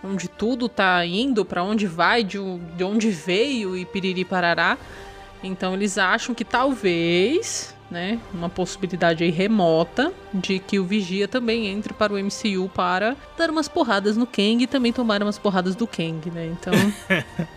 [0.03, 2.37] onde tudo tá indo, pra onde vai, de,
[2.75, 4.77] de onde veio e piriri parará.
[5.43, 11.67] Então eles acham que talvez, né, uma possibilidade aí remota de que o Vigia também
[11.67, 15.75] entre para o MCU para dar umas porradas no Kang e também tomar umas porradas
[15.75, 16.45] do Kang, né?
[16.47, 16.73] Então,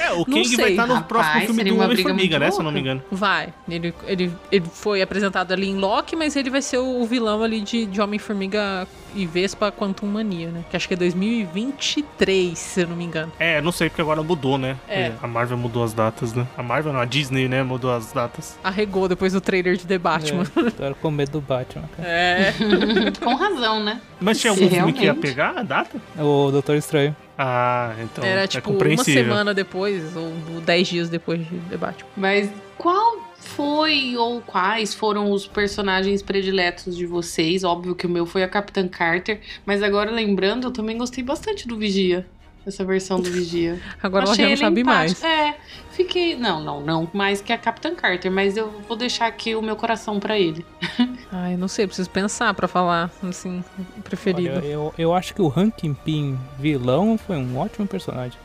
[0.00, 2.50] É, o Kang sei, vai estar no rapaz, próximo filme do Homem-Formiga, né?
[2.50, 3.02] Se eu não me engano.
[3.10, 3.52] vai.
[3.68, 7.60] Ele, ele, ele foi apresentado ali em Loki, mas ele vai ser o vilão ali
[7.60, 10.64] de, de Homem-Formiga e Vespa Quantum Mania, né?
[10.70, 13.32] Que acho que é 2023, se eu não me engano.
[13.38, 14.76] É, não sei porque agora mudou, né?
[14.88, 15.12] É.
[15.22, 16.46] A Marvel mudou as datas, né?
[16.56, 17.62] A Marvel não, a Disney, né?
[17.62, 18.58] Mudou as datas.
[18.62, 20.44] Arregou depois do trailer de The Batman.
[20.56, 22.08] É, tô com medo do Batman, cara.
[22.08, 22.52] É.
[23.22, 24.00] Com razão, né?
[24.20, 25.22] Mas tinha Se algum filme que ia realmente.
[25.26, 25.98] pegar a data?
[26.18, 27.14] O Doutor Estranho.
[27.38, 29.24] Ah, então Era é tipo uma compreensível.
[29.24, 30.32] semana depois, ou
[30.64, 32.04] dez dias depois de debate.
[32.16, 37.62] Mas qual foi ou quais foram os personagens prediletos de vocês?
[37.64, 41.68] Óbvio que o meu foi a Capitã Carter, mas agora lembrando, eu também gostei bastante
[41.68, 42.26] do Vigia.
[42.66, 43.78] Essa versão do Vigia.
[44.02, 45.20] Agora ela Achei já não sabe empático.
[45.20, 45.38] mais.
[45.38, 45.54] É,
[45.90, 46.34] fiquei.
[46.34, 49.76] Não, não, não mais que a Capitã Carter, mas eu vou deixar aqui o meu
[49.76, 50.64] coração pra ele.
[51.30, 53.62] Ai, não sei, preciso pensar pra falar, assim,
[54.02, 54.56] preferido.
[54.56, 58.38] Olha, eu, eu acho que o Hank Pym vilão foi um ótimo personagem.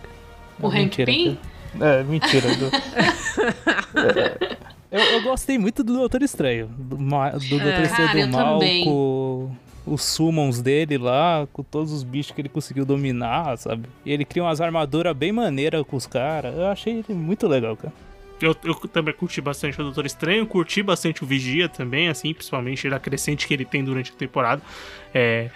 [0.61, 1.39] O mentira, Pym?
[1.79, 2.53] É, mentira.
[2.57, 2.71] do-
[3.95, 4.57] É,
[4.91, 6.67] eu, eu gostei muito do Doutor Estranho.
[6.67, 8.85] Do, do Doutor Estranho eu do Mal, também.
[8.85, 9.51] com
[9.85, 13.87] os summons dele lá, com todos os bichos que ele conseguiu dominar, sabe?
[14.05, 16.55] E ele cria umas armaduras bem maneiras com os caras.
[16.55, 17.93] Eu achei ele muito legal, cara.
[18.41, 22.87] Eu, eu também curti bastante o Doutor Estranho, curti bastante o Vigia também, assim, principalmente
[22.87, 24.61] a crescente que ele tem durante a temporada.
[25.13, 25.49] É,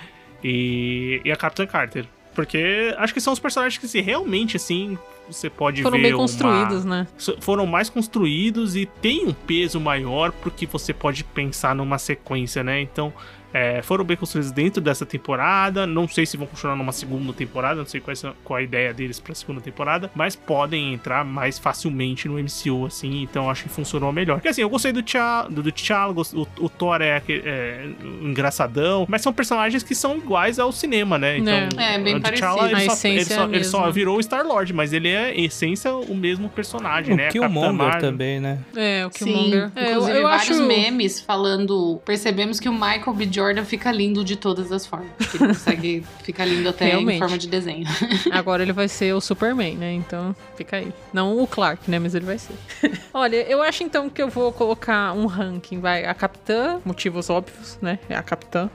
[0.43, 2.05] e, e a Capitã Carter.
[2.35, 4.97] Porque acho que são os personagens que se realmente, assim,
[5.29, 7.07] você pode Foram ver bem uma- construídos, né?
[7.17, 12.63] so- foram mais construídos e tem um peso maior porque você pode pensar numa sequência,
[12.63, 12.81] né?
[12.81, 13.13] Então,
[13.53, 15.85] é, foram bem construídos dentro dessa temporada.
[15.85, 18.93] Não sei se vão continuar numa segunda temporada, não sei qual, é, qual a ideia
[18.93, 23.21] deles pra segunda temporada, mas podem entrar mais facilmente no MCU, assim.
[23.21, 24.35] Então, acho que funcionou melhor.
[24.35, 27.85] Porque assim, eu gostei do T'Challa, do, do T'Challa, o, o Thor é, é
[28.21, 31.37] engraçadão, mas são personagens que são iguais ao cinema, né?
[31.37, 32.81] Então, É, bem o T'Challa, parecido.
[32.81, 35.33] ele, A só, ele, essência só, é ele só virou o Star-Lord, mas ele é,
[35.33, 37.23] em essência, o mesmo personagem, O né?
[37.25, 38.01] Capitã Killmonger Marvel.
[38.01, 38.59] também, né?
[38.75, 39.71] É, o Sim, Killmonger.
[39.75, 40.63] É, eu, inclusive eu vários acho...
[40.67, 42.01] memes falando.
[42.05, 43.27] Percebemos que o Michael B.
[43.31, 45.11] Jordan fica lindo de todas as formas.
[45.33, 47.19] Ele consegue ficar lindo até em Realmente.
[47.19, 47.85] forma de desenho.
[48.31, 49.93] Agora ele vai ser o Superman, né?
[49.93, 50.93] Então fica aí.
[51.11, 51.99] Não o Clark, né?
[51.99, 52.55] Mas ele vai ser.
[53.13, 55.79] Olha, eu acho então que eu vou colocar um ranking.
[55.79, 57.99] Vai a Capitã, motivos óbvios, né?
[58.09, 58.69] É a Capitã.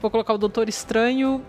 [0.00, 1.42] vou colocar o Doutor Estranho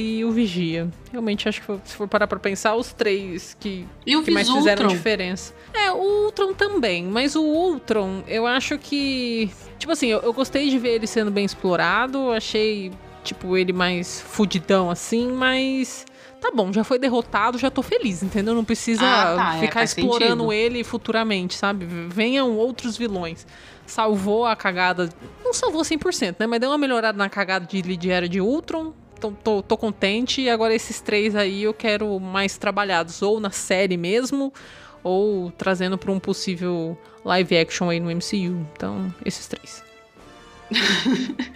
[0.00, 0.88] e o Vigia.
[1.10, 4.82] Realmente acho que se for parar pra pensar, os três que, o que mais fizeram
[4.84, 4.96] Ultron?
[4.96, 5.52] diferença.
[5.74, 9.50] É, o Ultron também, mas o Ultron, eu acho que.
[9.78, 12.92] Tipo assim, eu, eu gostei de ver ele sendo bem explorado, achei,
[13.24, 16.06] tipo, ele mais fudidão assim, mas.
[16.40, 18.54] Tá bom, já foi derrotado, já tô feliz, entendeu?
[18.54, 20.52] Não precisa Ah, tá, é, ficar faz explorando sentido.
[20.52, 21.84] ele futuramente, sabe?
[22.08, 23.44] Venham outros vilões.
[23.84, 25.08] Salvou a cagada.
[25.44, 26.46] Não salvou 100%, né?
[26.46, 28.92] Mas deu uma melhorada na cagada de Lidiera de Ultron.
[29.18, 30.40] Então tô, tô contente.
[30.42, 33.20] E agora esses três aí eu quero mais trabalhados.
[33.20, 34.52] Ou na série mesmo,
[35.02, 38.64] ou trazendo pra um possível live action aí no MCU.
[38.74, 39.82] Então, esses três.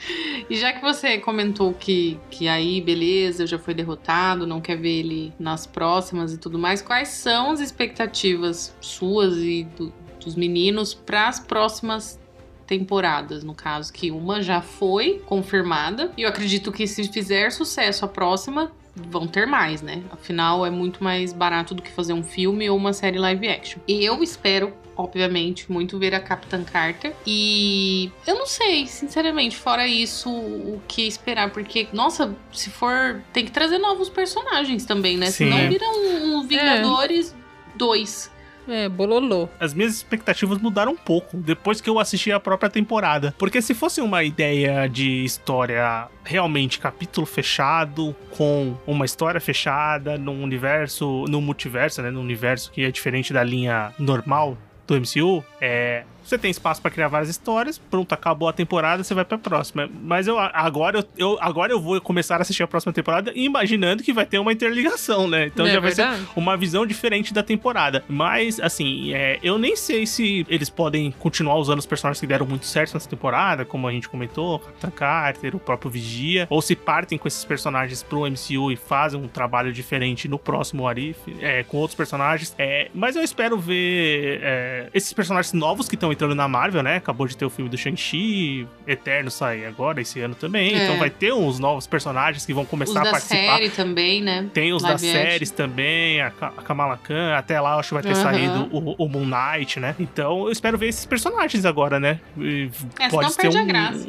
[0.51, 4.99] E já que você comentou que, que aí, beleza, já foi derrotado, não quer ver
[4.99, 9.93] ele nas próximas e tudo mais, quais são as expectativas suas e do-
[10.23, 12.19] dos meninos para as próximas
[12.67, 18.05] temporadas, no caso, que uma já foi confirmada, e eu acredito que se fizer sucesso
[18.05, 20.03] a próxima, vão ter mais, né?
[20.11, 23.81] Afinal, é muito mais barato do que fazer um filme ou uma série live action.
[23.89, 27.15] E eu espero obviamente, muito ver a Capitã Carter.
[27.27, 31.51] E eu não sei, sinceramente, fora isso, o que esperar.
[31.51, 33.23] Porque, nossa, se for.
[33.33, 35.27] Tem que trazer novos personagens também, né?
[35.27, 35.45] Sim.
[35.45, 35.69] Senão É.
[35.69, 37.35] vira um, um Vingadores
[37.75, 38.31] 2.
[38.69, 39.49] É, bololô.
[39.59, 43.35] as minhas expectativas mudaram um pouco depois que eu assisti a própria temporada.
[43.39, 50.43] Porque se fosse uma ideia de história realmente capítulo fechado, com uma história fechada, num
[50.43, 52.11] universo, num multiverso, né?
[52.11, 54.57] Num universo que é diferente da linha normal
[54.87, 56.05] do MCU, é.
[56.25, 59.89] Você tem espaço pra criar várias histórias, pronto, acabou a temporada, você vai pra próxima.
[60.03, 64.03] Mas eu agora eu, eu- agora eu vou começar a assistir a próxima temporada imaginando
[64.03, 65.47] que vai ter uma interligação, né?
[65.47, 66.03] Então É já vai ser
[66.37, 68.05] uma visão diferente da temporada.
[68.09, 72.47] Mas, assim, é, eu nem sei se eles podem continuar usando os personagens que deram
[72.47, 76.77] muito certo nessa temporada, como a gente comentou, Capitã Carter, o próprio Vigia, ou se
[76.77, 81.63] partem com esses personagens pro MCU e fazem um trabalho diferente no próximo Arif, é,
[81.65, 82.55] com outros personagens.
[82.59, 86.97] É, mas eu espero ver é, esses personagens novos que estão entrando na Marvel, né?
[86.97, 90.85] Acabou de ter o filme do Shang-Chi, Eterno sai agora esse ano também, É.
[90.85, 93.57] então vai ter uns novos personagens que vão Os começar a da participar.
[93.57, 94.47] série também, né?
[94.53, 97.95] Tem os Live das séries também, a, Ka- a Kamala Khan, até lá acho que
[97.95, 98.23] vai ter Aham.
[98.23, 99.95] saído o, o Moon Knight, né?
[99.99, 102.21] Então eu espero ver esses personagens agora, né?
[102.39, 102.69] E
[103.01, 104.09] É, senão perde a graça.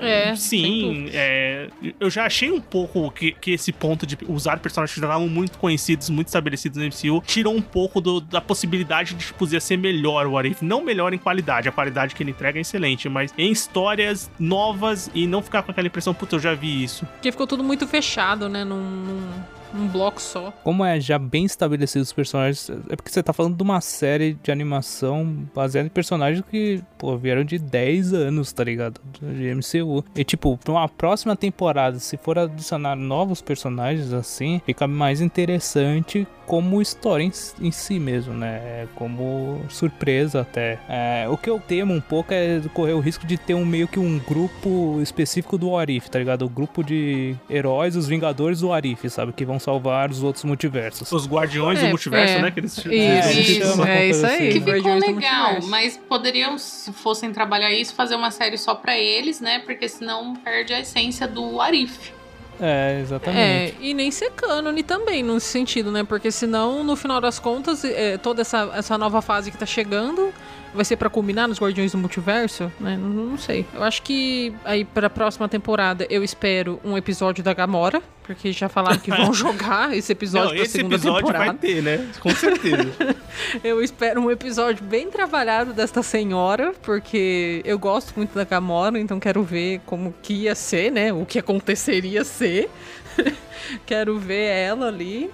[0.00, 1.68] É, sem Sim, é,
[2.00, 5.28] eu já achei um pouco que, que esse ponto de usar personagens que já estavam
[5.28, 9.60] muito conhecidos, muito estabelecidos no MCU, tirou um pouco do- da possibilidade de tipo, poder
[9.60, 10.62] ser melhor o Arif.
[10.64, 15.10] Não melhor em qualidade, a qualidade que ele entrega é excelente, mas em histórias novas
[15.14, 17.06] e não ficar com aquela impressão, puta, eu já vi isso.
[17.06, 18.64] Porque ficou tudo muito fechado, né?
[18.64, 19.42] Num, num-
[19.74, 20.52] Um bloco só.
[20.62, 24.34] Como é já bem estabelecido os personagens, é porque você tá falando de uma série
[24.42, 29.00] de animação baseada em personagens que, pô, vieram de 10 anos, tá ligado?
[29.20, 30.04] De MCU.
[30.14, 36.26] E, tipo, pra uma próxima temporada, se for adicionar novos personagens assim, fica mais interessante
[36.46, 38.86] como história em, em si mesmo, né?
[38.94, 40.78] Como surpresa até.
[40.88, 43.88] É, o que eu temo um pouco é correr o risco de ter um meio
[43.88, 46.44] que um grupo específico do Arif, tá ligado?
[46.44, 49.32] O grupo de heróis, os Vingadores do Arif, sabe?
[49.32, 51.10] Que vão salvar os outros multiversos.
[51.12, 52.42] Os Guardiões É, do Multiverso, é.
[52.42, 52.50] né?
[52.50, 54.34] Que eles Isso, É, isso, chama é isso aí.
[54.48, 54.60] assim.
[54.60, 59.40] Que ficou legal, mas poderiam, se fossem trabalhar isso, fazer uma série só pra eles,
[59.40, 59.60] né?
[59.60, 62.12] Porque senão perde a essência do Arif.
[62.60, 63.40] É, exatamente.
[63.40, 66.04] É, e nem ser cânone também, nesse sentido, né?
[66.04, 70.32] Porque senão, no final das contas, é, toda essa, essa nova fase que tá chegando
[70.74, 72.96] vai ser pra culminar nos Guardiões do Multiverso, né?
[72.96, 73.66] Não, não sei.
[73.74, 78.68] Eu acho que aí pra próxima temporada eu espero um episódio da Gamora, porque já
[78.68, 81.44] falaram que vão jogar esse episódio Não, pra esse segunda episódio temporada.
[81.46, 82.08] vai ter, né?
[82.20, 83.16] Com certeza.
[83.64, 89.18] Eu espero um episódio bem trabalhado desta senhora, porque eu gosto muito da Gamora, então
[89.18, 91.12] quero ver como que ia ser, né?
[91.12, 92.68] O que aconteceria ser.
[93.86, 95.30] quero ver ela ali.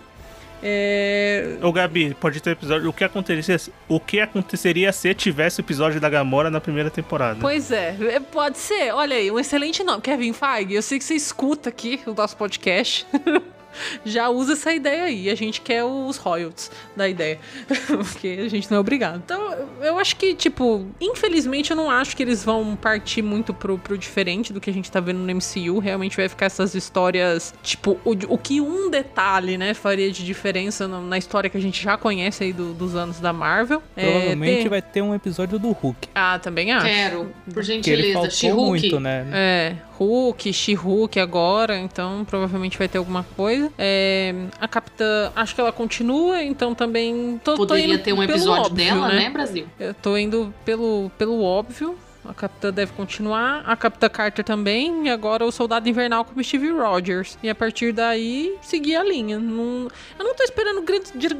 [0.62, 1.58] É...
[1.62, 2.88] Ô, Gabi, pode ter episódio.
[2.88, 3.56] O que aconteceria,
[3.88, 7.38] o que aconteceria se tivesse o episódio da Gamora na primeira temporada?
[7.40, 8.92] Pois é, é, pode ser.
[8.92, 10.02] Olha aí, um excelente nome.
[10.02, 13.06] Kevin Feige, eu sei que você escuta aqui o nosso podcast.
[14.04, 15.28] Já usa essa ideia aí.
[15.30, 17.38] A gente quer os royalties da ideia.
[17.86, 19.20] Porque a gente não é obrigado.
[19.24, 23.78] Então, eu acho que, tipo, infelizmente eu não acho que eles vão partir muito pro,
[23.78, 25.78] pro diferente do que a gente tá vendo no MCU.
[25.78, 30.86] Realmente vai ficar essas histórias, tipo, o, o que um detalhe, né, faria de diferença
[30.88, 33.82] na, na história que a gente já conhece aí do- dos anos da Marvel.
[33.96, 36.08] É, Provavelmente ter- vai ter um episódio do Hulk.
[36.14, 36.86] Ah, também acho.
[36.86, 38.12] Quero, por Que ele gentileza.
[38.30, 39.26] faltou muito, né?
[39.32, 43.70] É, Hulk, She-Hulk agora, então provavelmente vai ter alguma coisa.
[43.76, 48.22] É, a Capitã, acho que ela continua, então também tô, tô Poderia indo ter um
[48.22, 49.66] episódio óbvio, dela, né, Brasil?
[49.78, 51.96] Eu tô indo pelo, pelo óbvio.
[52.24, 56.44] A Capitã deve continuar, a Capitã Carter também, e agora o Soldado Invernal com o
[56.44, 57.38] Steve Rogers.
[57.42, 59.38] E a partir daí, seguir a linha.
[59.38, 59.88] Não-
[60.18, 60.82] eu não tô esperando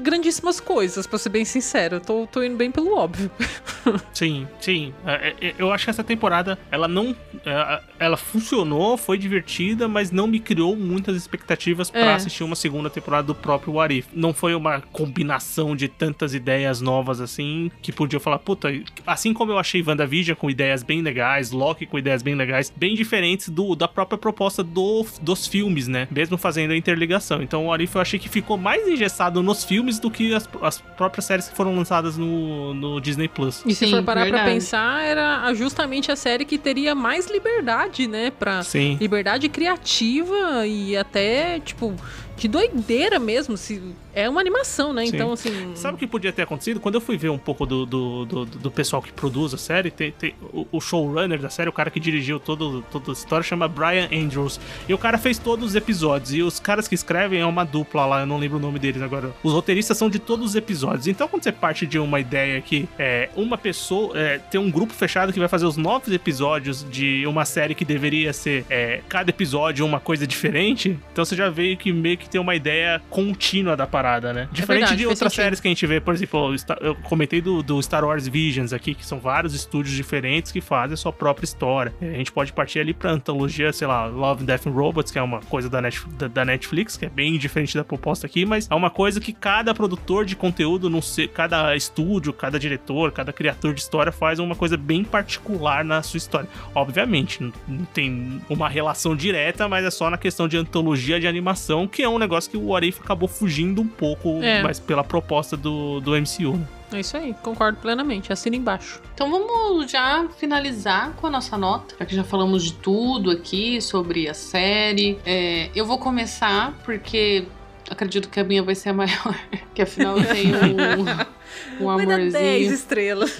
[0.03, 1.97] grandíssimas coisas, pra ser bem sincero.
[1.97, 3.31] Eu tô, tô indo bem pelo óbvio.
[4.13, 4.93] Sim, sim.
[5.07, 7.15] É, é, Eu acho que essa temporada, ela não.
[7.45, 12.15] é, Ela funcionou, foi divertida, mas não me criou muitas expectativas pra É.
[12.15, 14.07] assistir uma segunda temporada do próprio What If.
[14.13, 18.69] Não foi uma combinação de tantas ideias novas assim que podia falar, puta,
[19.07, 22.95] assim como eu achei WandaVision com ideias bem legais, Loki com ideias bem legais, bem
[22.95, 26.07] diferentes do, da própria proposta do, dos filmes, né?
[26.11, 27.43] Mesmo fazendo a interligação.
[27.43, 30.49] Então o What If eu achei que ficou mais engessado nos filmes do que as,
[30.63, 33.63] as próprias séries que foram lançadas no, no Disney Plus.
[33.67, 34.55] E se Sim, for parar pra verdade.
[34.55, 38.31] pensar, era justamente a série que teria mais liberdade, né?
[38.31, 38.97] Pra Sim.
[39.01, 41.95] liberdade criativa e até, tipo,
[42.39, 43.57] de doideira mesmo.
[43.57, 43.83] Se,
[44.15, 45.07] é uma animação, né?
[45.07, 45.15] Sim.
[45.15, 45.73] Então, assim.
[45.75, 46.81] Sabe o que podia ter acontecido?
[46.81, 49.91] Quando eu fui ver um pouco do, do, do, do pessoal que produz a série,
[49.91, 53.43] tem, tem- o, o showrunner da série, o cara que dirigiu todo, toda a história,
[53.43, 54.59] chama Brian Andrews.
[54.89, 56.33] E o cara fez todos os episódios.
[56.35, 59.03] E os caras que escrevem é uma dupla lá, eu não lembro o nome deles
[59.03, 59.33] agora.
[59.43, 61.07] Os roteiristas são de todos os episódios.
[61.07, 64.93] Então, quando você parte de uma ideia que é uma pessoa, é, tem um grupo
[64.93, 69.31] fechado que vai fazer os nove episódios de uma série que deveria ser é, cada
[69.31, 73.77] episódio uma coisa diferente, então você já veio que meio que tem uma ideia contínua
[73.77, 74.49] da parada, né?
[74.53, 75.45] Diferente verdade, de outras sentido.
[75.45, 78.95] séries que a gente vê, por exemplo, eu comentei do, do Star Wars Visions aqui,
[78.95, 81.93] que são vários estúdios diferentes que fazem a sua própria história.
[82.01, 85.23] A gente pode partir ali pra antologia, sei lá, Love, Death and Robots, que é
[85.23, 88.69] uma coisa da, Net- da- da Netflix, que é bem diferente da proposta aqui, mas
[88.71, 93.33] é uma coisa que cada produtor de conteúdo, não sei, cada estúdio, cada diretor, cada
[93.33, 96.49] criador de história faz uma coisa bem particular na sua história.
[96.75, 101.27] Obviamente, não, não tem uma relação direta, mas é só na questão de antologia de
[101.27, 104.63] animação, que é um negócio que o What If acabou fugindo um pouco, É.
[104.63, 106.57] mas pela proposta do, do MCU.
[106.57, 106.67] né?
[106.91, 108.33] É isso aí, concordo plenamente.
[108.33, 109.03] Assina embaixo.
[109.15, 113.81] Então vamos já finalizar com a nossa nota, já que já falamos de tudo aqui
[113.83, 115.19] sobre a série.
[115.27, 117.47] É, eu vou começar porque
[117.91, 119.39] acredito que a minha vai ser a maior,
[119.75, 123.39] que afinal eu tenho um, um Vai dar 10 amorzinho, estrelas.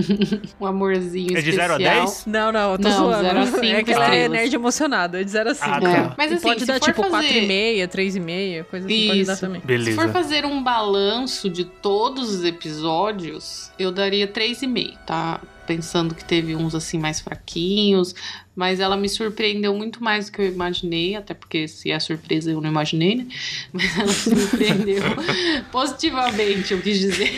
[0.60, 2.04] um amorzinho É de 0 a especial.
[2.04, 2.26] 10?
[2.26, 3.22] Não, não, eu tô Não, zoando.
[3.22, 5.70] zero a cinco é que ela é nerd emocionada, é de 0 a 5.
[5.70, 6.14] Ah, tá.
[6.18, 7.28] Mas E assim, pode se dar for tipo fazer...
[7.28, 9.40] 4,5, 3,5, coisa assim, pode dar Isso.
[9.40, 9.60] também.
[9.60, 10.02] Se Beleza.
[10.02, 15.40] for fazer um balanço de todos os episódios, eu daria 3,5, tá?
[15.66, 18.14] Pensando que teve uns assim mais fraquinhos,
[18.54, 22.50] mas ela me surpreendeu muito mais do que eu imaginei, até porque se é surpresa
[22.50, 23.26] eu não imaginei, né?
[23.72, 25.02] Mas ela me surpreendeu
[25.72, 27.32] positivamente, eu quis dizer.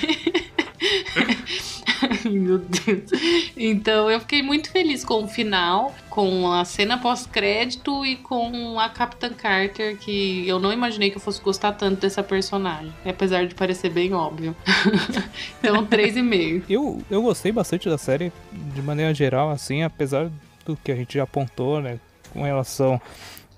[2.47, 3.11] Meu Deus.
[3.57, 8.88] Então eu fiquei muito feliz com o final, com a cena pós-crédito e com a
[8.88, 12.92] Capitã Carter, que eu não imaginei que eu fosse gostar tanto dessa personagem.
[13.05, 14.55] Apesar de parecer bem óbvio.
[15.59, 16.62] então, 3,5.
[16.70, 20.30] Eu, eu gostei bastante da série, de maneira geral, assim, apesar
[20.64, 21.99] do que a gente já apontou, né?
[22.32, 23.01] Com relação.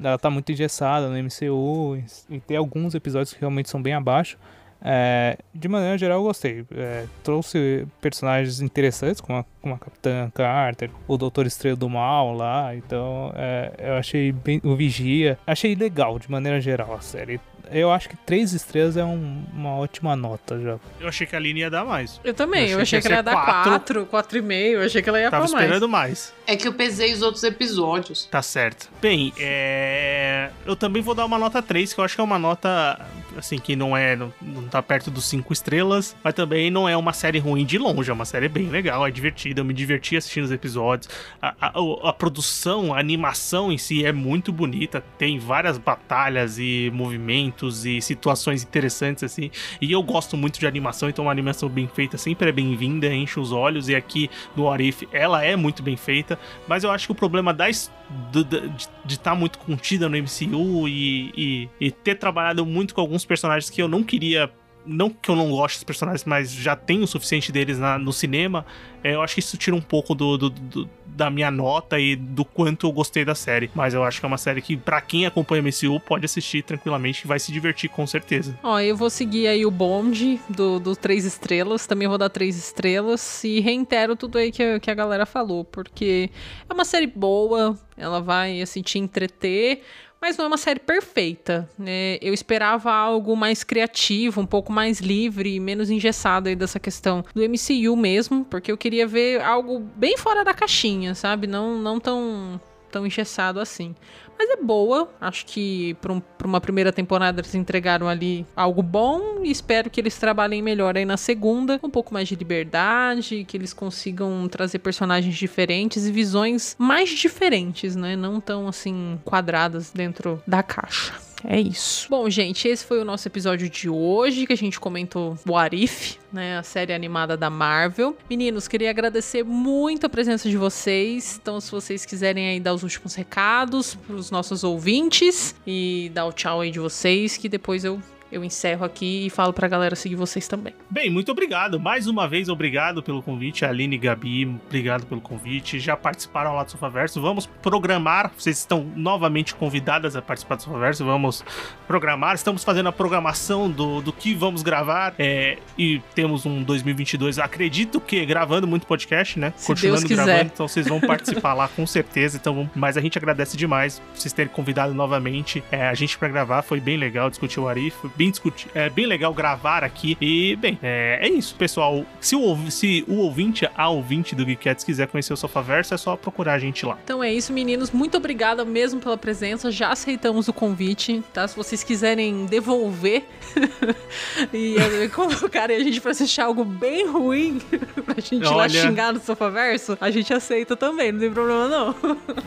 [0.01, 4.39] Ela tá muito engessada no MCU e tem alguns episódios que realmente são bem abaixo.
[4.81, 6.65] É, de maneira geral, eu gostei.
[6.75, 12.35] É, trouxe personagens interessantes, como a, como a Capitã Carter, o Doutor Estrela do Mal
[12.35, 12.75] lá.
[12.75, 14.61] Então, é, eu achei bem.
[14.65, 15.39] O Vigia.
[15.47, 17.41] Achei legal, de maneira geral, a série
[17.73, 20.79] eu acho que três estrelas é um, uma ótima nota já.
[21.01, 22.21] Eu achei que a Aline ia dar mais.
[22.25, 24.79] Eu também, eu achei, eu achei que, que ela ia dar quatro, quatro e meio,
[24.79, 25.55] eu achei que ela ia Tava mais.
[25.55, 26.33] esperando mais.
[26.47, 28.25] É que eu pesei os outros episódios.
[28.27, 28.91] Tá certo.
[29.01, 30.51] Bem, é...
[30.65, 32.99] eu também vou dar uma nota 3, que eu acho que é uma nota,
[33.37, 36.97] assim, que não é, não, não tá perto dos cinco estrelas, mas também não é
[36.97, 40.17] uma série ruim de longe, é uma série bem legal, é divertida, eu me diverti
[40.17, 41.09] assistindo os episódios.
[41.41, 46.91] A, a, a produção, a animação em si é muito bonita, tem várias batalhas e
[46.95, 49.51] movimentos e situações interessantes, assim.
[49.81, 53.39] E eu gosto muito de animação, então uma animação bem feita sempre é bem-vinda, enche
[53.41, 53.89] os olhos.
[53.89, 57.53] E aqui no Arif ela é muito bem feita, mas eu acho que o problema
[57.53, 63.01] da, de estar tá muito contida no MCU e, e, e ter trabalhado muito com
[63.01, 64.51] alguns personagens que eu não queria
[64.89, 68.13] não que eu não goste dos personagens, mas já tenho o suficiente deles na, no
[68.13, 68.65] cinema,
[69.05, 72.17] é, eu acho que isso tira um pouco do, do, do, da minha nota e
[72.17, 73.71] do quanto eu gostei da série.
[73.75, 76.63] Mas eu acho que é uma série que, para quem acompanha o MCU, pode assistir
[76.63, 78.59] tranquilamente e vai se divertir com certeza.
[78.63, 82.57] Ó, eu vou seguir aí o bonde do, do três estrelas, também vou dar três
[82.57, 86.31] estrelas e reitero tudo aí que, que a galera falou, porque
[86.69, 89.83] é uma série boa, ela vai, assim, te entreter,
[90.21, 91.69] mas não é uma série perfeita.
[91.79, 92.19] Né?
[92.21, 97.43] Eu esperava algo mais criativo, um pouco mais livre, menos engessado aí dessa questão do
[97.43, 101.47] MCU mesmo, porque eu queria ver algo bem fora da caixinha, sabe?
[101.47, 102.61] Não, não tão,
[102.91, 103.95] tão engessado assim.
[104.39, 105.11] Mas é boa.
[105.21, 109.41] Acho que para um, uma primeira temporada eles entregaram ali algo bom.
[109.43, 111.81] E espero que eles trabalhem melhor aí na segunda.
[111.83, 113.45] Um pouco mais de liberdade.
[113.47, 118.15] Que eles consigam trazer personagens diferentes e visões mais diferentes, né?
[118.15, 121.28] Não tão assim quadradas dentro da caixa.
[121.45, 122.09] É isso.
[122.11, 126.19] Bom, gente, esse foi o nosso episódio de hoje, que a gente comentou o Arif,
[126.33, 128.17] né, a série animada da Marvel.
[128.29, 131.39] Meninos, queria agradecer muito a presença de vocês.
[131.41, 136.27] Então, se vocês quiserem aí dar os últimos recados para os nossos ouvintes e dar
[136.27, 138.01] o tchau aí de vocês, que depois eu
[138.31, 140.75] eu encerro aqui e falo pra galera seguir vocês também.
[140.91, 141.81] Bem, muito obrigado.
[141.81, 143.65] Mais uma vez, obrigado pelo convite.
[143.65, 145.79] Aline e Gabi, obrigado pelo convite.
[145.79, 147.21] Já participaram lá do Sofaverso.
[147.21, 148.31] Vamos programar.
[148.37, 151.05] Vocês estão novamente convidadas a participar do Sofaverso.
[151.05, 151.45] Vamos
[151.87, 152.35] programar.
[152.35, 155.15] Estamos fazendo a programação do, do que vamos gravar.
[155.19, 159.53] É, e temos um 2022, acredito que gravando muito podcast, né?
[159.57, 160.51] Se Continuando Deus gravando.
[160.53, 162.37] Então vocês vão participar lá com certeza.
[162.37, 166.63] Então, mas a gente agradece demais vocês terem convidado novamente é, a gente para gravar.
[166.63, 170.19] Foi bem legal discutir o Arif bem discutir, é bem legal gravar aqui.
[170.21, 172.05] E, bem, é, é isso, pessoal.
[172.21, 176.17] Se o, se o ouvinte, a ouvinte do Geekettes quiser conhecer o Sofaverso, é só
[176.17, 176.99] procurar a gente lá.
[177.05, 177.93] Então é isso, meninos.
[177.93, 179.71] Muito obrigada mesmo pela presença.
[179.71, 181.47] Já aceitamos o convite, tá?
[181.47, 183.23] Se vocês quiserem devolver
[184.53, 187.61] e é, colocarem a gente pra assistir algo bem ruim
[188.05, 188.57] pra gente Olha...
[188.57, 191.95] lá xingar no Sofaverso, a gente aceita também, não tem problema não.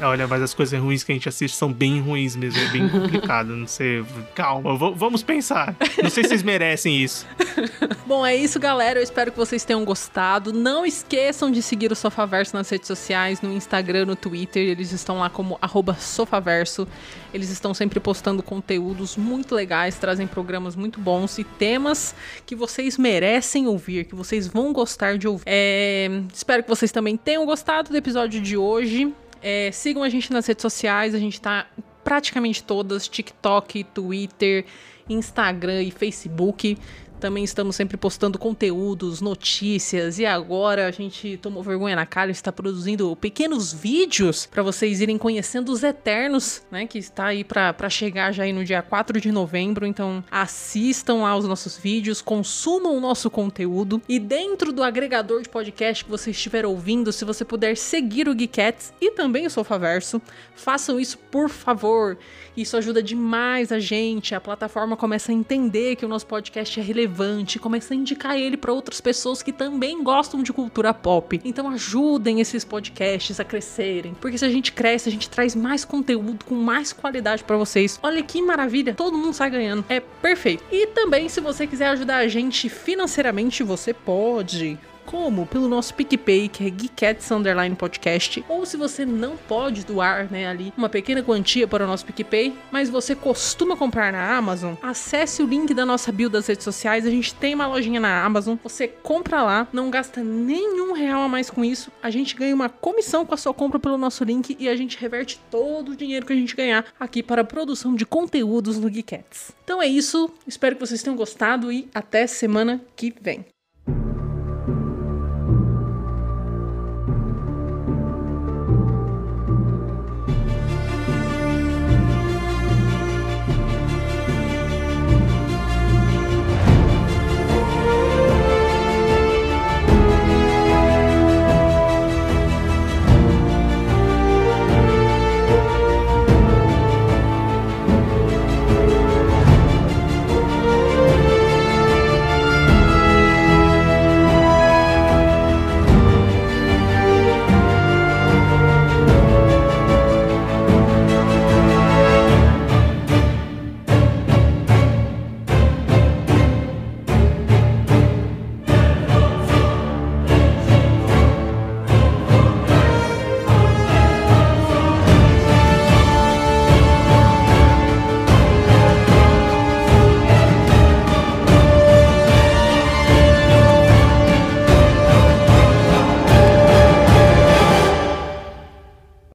[0.01, 2.89] Olha, mas as coisas ruins que a gente assiste são bem ruins mesmo, é bem
[2.89, 3.55] complicado.
[3.55, 4.03] Não sei,
[4.35, 5.60] calma, vamos pensar
[6.01, 7.25] não sei se vocês merecem isso.
[8.05, 8.99] Bom, é isso, galera.
[8.99, 10.51] Eu espero que vocês tenham gostado.
[10.53, 14.67] Não esqueçam de seguir o Sofaverso nas redes sociais, no Instagram, no Twitter.
[14.67, 15.57] Eles estão lá como
[15.97, 16.87] Sofaverso.
[17.33, 22.13] Eles estão sempre postando conteúdos muito legais, trazem programas muito bons e temas
[22.45, 25.43] que vocês merecem ouvir, que vocês vão gostar de ouvir.
[25.45, 26.09] É...
[26.33, 29.13] Espero que vocês também tenham gostado do episódio de hoje.
[29.41, 29.71] É...
[29.71, 31.67] sigam a gente nas redes sociais, a gente tá
[32.03, 34.65] praticamente todas: TikTok, Twitter.
[35.11, 36.77] Instagram e Facebook.
[37.21, 42.31] Também estamos sempre postando conteúdos, notícias e agora a gente tomou vergonha na cara e
[42.31, 46.87] está produzindo pequenos vídeos para vocês irem conhecendo os Eternos, né?
[46.87, 49.85] Que está aí para chegar já aí no dia 4 de novembro.
[49.85, 55.49] Então assistam lá os nossos vídeos, consumam o nosso conteúdo e dentro do agregador de
[55.49, 60.19] podcast que você estiver ouvindo, se você puder seguir o Geekettes e também o Sofaverso,
[60.55, 62.17] façam isso por favor.
[62.57, 64.33] Isso ajuda demais a gente.
[64.33, 67.59] A plataforma começa a entender que o nosso podcast é relevante,
[67.91, 71.39] a indicar ele para outras pessoas que também gostam de cultura pop.
[71.43, 75.83] Então ajudem esses podcasts a crescerem, porque se a gente cresce, a gente traz mais
[75.83, 77.99] conteúdo com mais qualidade para vocês.
[78.01, 79.83] Olha que maravilha, todo mundo sai ganhando.
[79.89, 80.63] É perfeito.
[80.71, 86.47] E também se você quiser ajudar a gente financeiramente, você pode como pelo nosso PicPay,
[86.47, 91.21] que é Geekettes Underline Podcast, ou se você não pode doar, né, ali uma pequena
[91.23, 95.85] quantia para o nosso PicPay, mas você costuma comprar na Amazon, acesse o link da
[95.85, 99.67] nossa bio das redes sociais, a gente tem uma lojinha na Amazon, você compra lá,
[99.71, 103.37] não gasta nenhum real a mais com isso, a gente ganha uma comissão com a
[103.37, 106.55] sua compra pelo nosso link e a gente reverte todo o dinheiro que a gente
[106.55, 109.51] ganhar aqui para a produção de conteúdos no Geekettes.
[109.63, 113.45] Então é isso, espero que vocês tenham gostado e até semana que vem.